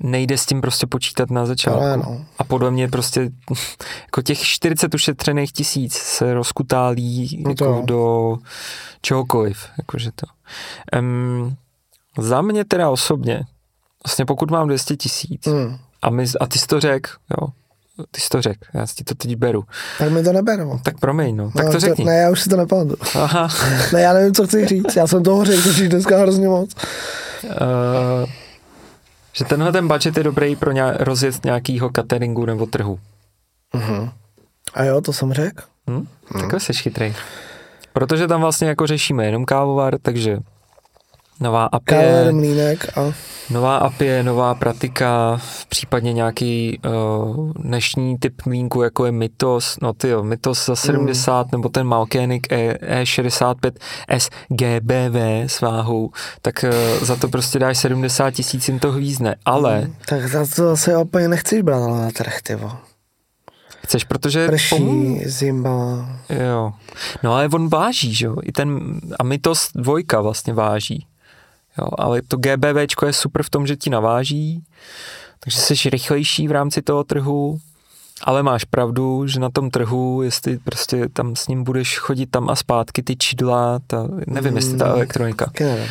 [0.00, 1.80] nejde s tím prostě počítat na začátku.
[1.80, 2.24] Ale no.
[2.38, 3.30] A podle mě prostě
[4.02, 8.36] jako těch 40 ušetřených tisíc se rozkutálí No to jako do
[9.00, 9.66] čehokoliv.
[9.78, 10.26] Jakože to.
[10.98, 11.56] Um,
[12.18, 13.44] za mě teda osobně,
[14.06, 15.78] vlastně pokud mám 200 tisíc Mm.
[16.02, 17.08] a, my, a ty jsi to řek,
[17.40, 17.48] jo,
[18.10, 19.64] ty jsi to řek, já si ti to teď beru.
[19.98, 20.80] Tak mi to neberu.
[20.82, 22.04] Tak promiň, no, tak No, to řekni.
[22.04, 22.96] ne, já už si to nepamatuju.
[23.14, 23.48] Aha,
[23.92, 24.96] Ne, já nevím, co chci říct.
[24.96, 26.74] Já jsem toho řekl totiž dneska hrozně moc.
[27.44, 27.50] uh,
[29.32, 32.98] že tenhle ten budget je dobrý pro ně, rozjet nějakýho cateringu nebo trhu.
[33.74, 34.10] Mhm.
[34.74, 35.62] A jo, to jsem řekl.
[35.90, 36.06] Hm?
[36.32, 37.14] Takhle jsi chytrý.
[37.92, 40.38] Protože tam vlastně jako řešíme jenom kávovar, takže
[41.40, 43.12] nová API, Káver, mlínek a
[43.50, 50.08] nová API, nová pratika, případně nějaký uh, dnešní typ mlínku, jako je Mytos, no ty
[50.08, 51.48] jo, Mytos za 70, mm.
[51.52, 53.72] nebo ten Malkénik E, E65
[54.18, 55.16] SGBV
[55.46, 56.10] s váhou,
[56.42, 60.62] tak uh, za to prostě dáš 70 tisíc, jim to hvízne, ale tak za to
[60.62, 62.72] zase úplně nechceš brát na trh, ty vo.
[63.84, 66.08] chceš, protože Prší, pomů- zima.
[66.28, 66.72] Jo.
[67.22, 68.36] No ale on váží, že jo?
[68.42, 71.06] I ten, a Mytos dvojka vlastně váží.
[71.78, 74.64] Jo, ale to GBVčko je super v tom, že ti naváží,
[75.40, 77.58] takže jsi rychlejší v rámci toho trhu,
[78.22, 82.50] ale máš pravdu, že na tom trhu, jestli prostě tam s ním budeš chodit tam
[82.50, 84.90] a zpátky, ty čidla, ta, nevím, jestli ta Mm.
[84.92, 85.50] elektronika.
[85.60, 85.86] Nevím.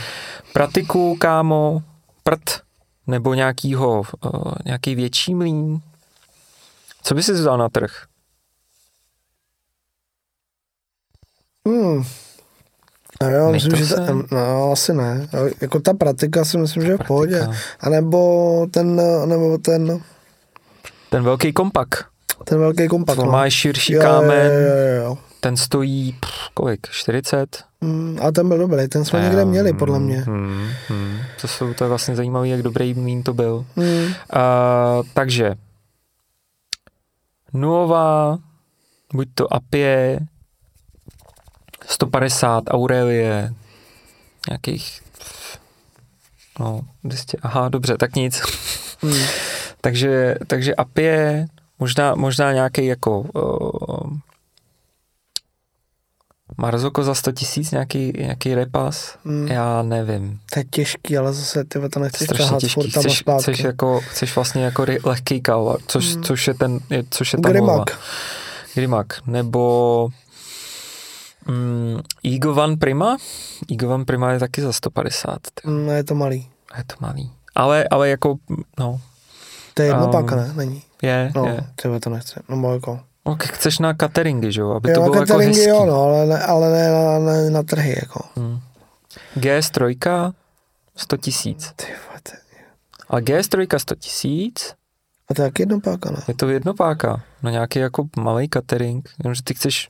[0.54, 1.84] Pratiku, kámo,
[2.24, 2.62] prd,
[3.08, 5.82] nebo nějakýho, uh, nějaký větší mlín.
[7.04, 7.92] Co by si vzal na trh?
[11.68, 12.04] Hmm.
[13.22, 14.14] A jo, myslím, že Mytose?
[14.32, 15.28] no, asi ne.
[15.34, 17.48] Jo, Jako ta pratika si myslím, že je v pohodě.
[17.80, 20.02] A nebo ten, nebo ten,
[21.10, 21.88] Ten velký kompak.
[22.44, 23.16] ten velký kompakt.
[23.20, 23.32] To no.
[23.32, 25.18] máš širší Jo, kámen, Jo, jo, jo.
[25.40, 27.64] ten stojí, pff, kolik, 40?
[27.82, 30.18] Hmm, a ten byl dobrý, ten jsme někde měli, podle mě.
[30.18, 31.18] Hmm, hmm.
[31.42, 33.66] To, jsou, to je vlastně zajímavé, jak dobrý mlín to byl.
[33.76, 33.88] Hmm.
[34.06, 34.12] Uh,
[35.14, 35.56] takže
[37.54, 38.38] nulová,
[39.14, 40.20] buď to Apie,
[41.88, 43.54] 150 Aurelie,
[44.50, 45.02] nějakých
[46.60, 48.42] no, 200, aha, dobře, tak nic.
[49.02, 49.14] Hmm.
[49.82, 51.48] takže, takže Apie,
[51.80, 54.18] možná, možná nějaký jako uh,
[56.58, 59.48] Marzoko za 100 tisíc, nějaký, nějaký repas, Hmm.
[59.48, 60.40] já nevím.
[60.54, 62.82] To je těžký, ale zase ty to nechceš tahat těžký.
[62.82, 63.44] furt tam Chceš, zpátky.
[63.44, 66.24] chceš, jako, chceš vlastně jako lehký kávovar, což, Hmm.
[66.24, 67.50] což je ten, je, což je ta.
[67.50, 68.00] Grimak.
[68.76, 69.28] Grimak.
[69.28, 70.10] Nebo
[71.48, 72.00] mm,
[72.58, 73.18] One Prima.
[73.88, 75.38] One Prima je taky za 150.
[75.54, 75.62] Ty.
[75.68, 76.50] Hmm, je to malý.
[76.78, 77.32] Je to malý.
[77.56, 78.36] Ale, ale jako,
[78.80, 79.02] no,
[79.74, 80.54] To je jedno Um, ne?
[80.56, 80.82] Není.
[81.02, 81.60] je, No, je.
[81.76, 82.42] tebe to nechce.
[82.50, 83.00] No, jako.
[83.26, 85.70] No, chceš na cateringy, že jo, aby to Jo, bylo jako hezký.
[85.70, 88.20] jo, no, ale ne, ale ne na, na, na trhy, jako.
[88.36, 88.60] Hmm.
[89.38, 90.34] GS3
[90.96, 91.72] 100 tisíc.
[91.76, 92.32] Ty vole, to
[93.10, 94.74] Ale GS3 100 tisíc,
[95.30, 96.18] A to je jak jedno páka, ne?
[96.28, 97.22] je to jednopáka.
[97.44, 99.90] Na nějaký jako malý catering, jenomže ty chceš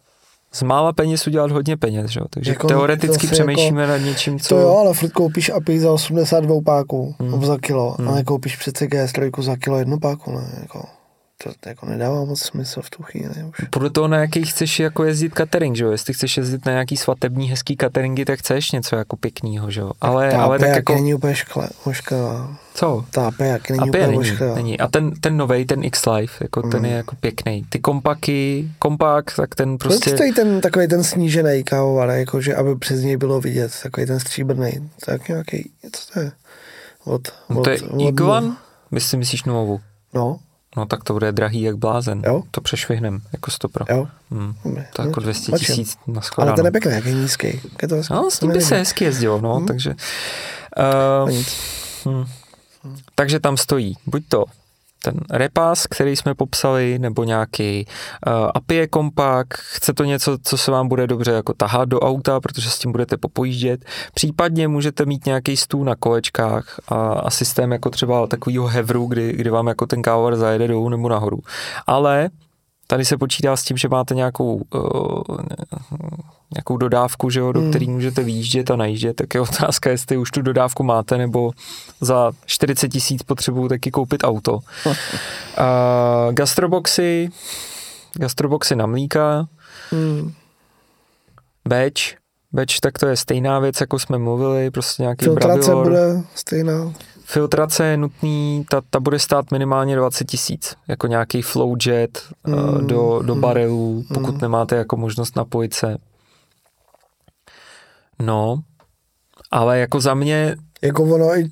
[0.56, 2.26] z mála peněz udělat hodně peněz, že jo?
[2.30, 4.56] Takže Jako jako, teoreticky zase přemýšlíme nad něčím, co...
[4.56, 7.46] To jo, ale furt koupíš API za 82 páků Hmm.
[7.46, 8.10] za kilo Hmm.
[8.10, 10.48] a nekoupíš přece GS3 za kilo jednu páku, ne?
[10.62, 10.84] Jako.
[11.44, 13.68] To, jako nedává moc smysl v tu chvíli už.
[13.70, 15.92] Podle toho, na jaký chceš jako jezdit catering, že jo?
[15.92, 19.92] Jestli chceš jezdit na nějaký svatební hezký cateringy, tak chceš něco jako pěknýho, že jo?
[20.02, 20.94] Ale, Ta ale tak jak jako...
[20.96, 22.58] není úplně škle, ošklivá.
[22.74, 23.06] Co?
[23.12, 24.56] Ta jak není A úplně není, ošklivá.
[24.56, 24.80] není.
[24.80, 26.86] A ten, ten novej, ten X-Life, jako ten Mm.
[26.86, 27.66] je jako pěkný.
[27.70, 29.98] Ty kompaky, kompak, tak ten Prostě...
[30.10, 30.18] prostě...
[30.18, 34.90] stojí ten takový ten snížený kávovar, jakože aby přes něj bylo vidět, takový ten stříbrný.
[35.06, 36.32] Tak nějaký, co to je?
[37.06, 38.58] Od, No to je od, Iguan?
[38.92, 39.80] Myslíš, myslíš novou?
[40.14, 40.40] No,
[40.78, 42.22] No tak to bude drahý jak blázen.
[42.26, 42.44] Jo.
[42.52, 43.86] To přešvihnem, jako stopro.
[43.90, 44.08] jo.
[44.32, 44.54] Hmm.
[44.96, 45.66] To jako 200 Mlčím.
[45.76, 46.56] tisíc na Ale shledanou.
[46.56, 47.62] ten je pěkný, jak je nízký.
[47.82, 48.14] Je to hezký.
[48.14, 49.68] No, s tím To by se hezky jezdilo, no, Hmm.
[49.68, 49.96] takže...
[50.78, 51.58] No Uh, nic.
[52.10, 52.26] hm.
[53.16, 54.46] Takže tam stojí buď to
[55.06, 57.86] ten repas, který jsme popsali, nebo nějaký
[58.28, 62.40] uh, API kompak, chce to něco, co se vám bude dobře jako tahat do auta,
[62.40, 63.86] protože s tím budete popojíždět.
[64.14, 69.34] Případně můžete mít nějaký stůl na kolečkách a, a systém jako třeba takovýho hevru, kdy,
[69.34, 71.40] kdy vám jako ten kávovar zajede dolů nebo nahoru.
[71.88, 72.30] Ale
[72.88, 75.22] tady se počítá s tím, že máte nějakou, uh,
[76.54, 77.70] nějakou dodávku, že jo, do Hmm.
[77.70, 81.52] který můžete výjíždět a najíždět, tak je otázka, jestli už tu dodávku máte, nebo
[82.02, 84.60] za 40 tisíc potřebuju taky koupit auto.
[85.60, 87.30] Uh, gastroboxy,
[88.14, 89.48] gastroboxy na mlíka,
[89.92, 90.34] Hmm.
[91.68, 92.16] beč,
[92.52, 95.84] beč, tak to je stejná věc, jako jsme mluvili, prostě nějaký Filtrace bravilor.
[95.84, 96.94] bude stejná.
[97.26, 103.22] Filtrace je nutný, ta, ta bude stát minimálně 20 tisíc, jako nějaký flowjet mm, do,
[103.26, 104.42] do mm, barelů, pokud mm.
[104.42, 105.98] nemáte jako možnost napojit se.
[108.20, 108.62] No,
[109.52, 111.50] ale jako za mě, Jako ono, i,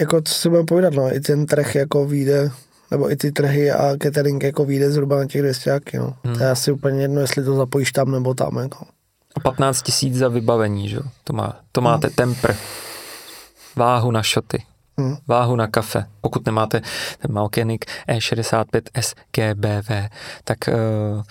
[0.00, 2.50] jako co si budeme povídat, no, i ten trh jako vyjde,
[2.90, 6.16] nebo i ty trhy a catering jako vyjde zhruba na těch 200 jaky, no.
[6.24, 6.34] Hmm.
[6.36, 8.86] To je asi úplně jedno, jestli to zapojíš tam nebo tam, jako.
[9.42, 10.96] 15 tisíc za vybavení, že?
[10.96, 12.54] jo, to, má, to máte tempr,
[13.76, 14.62] váhu na šoty,
[14.98, 15.16] Hmm.
[15.26, 16.06] váhu na kafe.
[16.20, 16.80] Pokud nemáte
[17.18, 19.90] ten Malkenik E65 SGBV,
[20.44, 21.22] tak uh,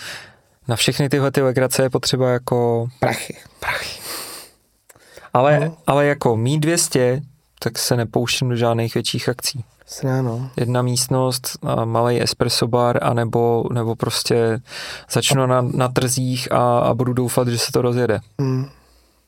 [0.68, 3.36] na všechny tyhle ty legrace je potřeba jako Prachy.
[3.60, 4.00] prachy.
[5.36, 5.66] Ale, No.
[5.66, 5.78] no.
[5.88, 7.22] ale jako mít 200,
[7.60, 9.64] tak se nepouštím do žádných větších akcí.
[9.86, 10.50] Sná, no.
[10.58, 14.60] Jedna místnost, malý espresso bar, anebo, nebo prostě
[15.12, 18.20] začnu na, na trzích a, a budu doufat, že se to rozjede.
[18.40, 18.66] Hmm.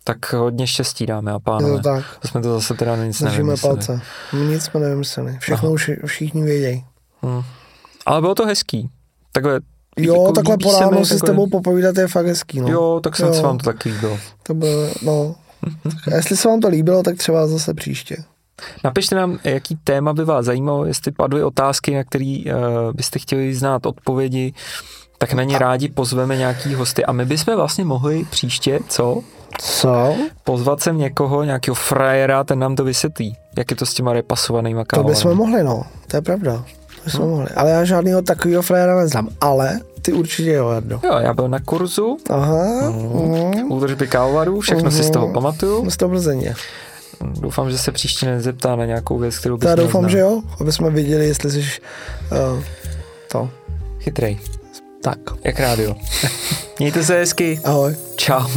[0.03, 1.76] Tak hodně štěstí, dámy a Je pánové.
[1.78, 2.05] to tak.
[2.20, 4.01] To jsme to zase teda nic Držíme palce.
[4.34, 5.38] Nic jsme nevymysleli.
[5.39, 5.74] Všechno Aha.
[5.74, 6.86] už všichni vědějí.
[7.24, 7.43] Hmm.
[8.05, 8.89] Ale bylo to hezký.
[9.32, 9.60] Takhle,
[9.97, 12.68] Jo, jako takhle po ráno si s takhle- tebou popovídat je fakt hezký, no.
[12.68, 13.34] Jo, tak snad Jo.
[13.34, 14.18] se vám to taky líbilo.
[14.43, 15.36] To bylo, no.
[16.12, 18.18] A jestli se vám to líbilo, tak třeba zase příště.
[18.84, 22.53] Napište nám, jaký téma by vás zajímalo, jestli padly otázky, na které uh,
[22.93, 24.53] byste chtěli znát odpovědi,
[25.18, 27.05] tak na ně rádi pozveme nějaký hosty.
[27.05, 29.22] A my bychom vlastně mohli příště, co?
[29.62, 30.16] Co?
[30.43, 34.82] Pozvat sem někoho, nějakého frajera, ten nám to vysvětlí, jak je to s těma repasovanýma
[34.82, 35.10] To kávami.
[35.10, 35.84] bychom mohli, no.
[36.08, 36.53] To je pravda.
[36.95, 37.30] To bychom Hm.
[37.30, 37.49] mohli.
[37.49, 39.30] Ale já žádného takového frajera neznám.
[39.41, 40.99] Ale ty určitě jo, Jardo.
[41.03, 42.89] Jo, já byl na kurzu, Aha.
[42.89, 43.72] Mm.
[43.72, 45.34] údržby kávovarů, všechno si z toho Mhm.
[45.34, 45.89] pamatuju.
[45.89, 46.55] Z toho Plzeně.
[47.39, 50.10] Doufám, že se příště nezeptá na nějakou věc, kterou bys já doufám, znát.
[50.10, 52.64] že jo, aby jsme viděli, jestli jsi uh,
[53.32, 53.49] to.
[53.99, 54.39] Chytrej,
[55.01, 55.18] Tak.
[55.43, 55.95] jak rádio.
[56.80, 57.60] Mějte se hezky.
[57.66, 57.95] Ahoj.
[58.16, 58.47] Čau.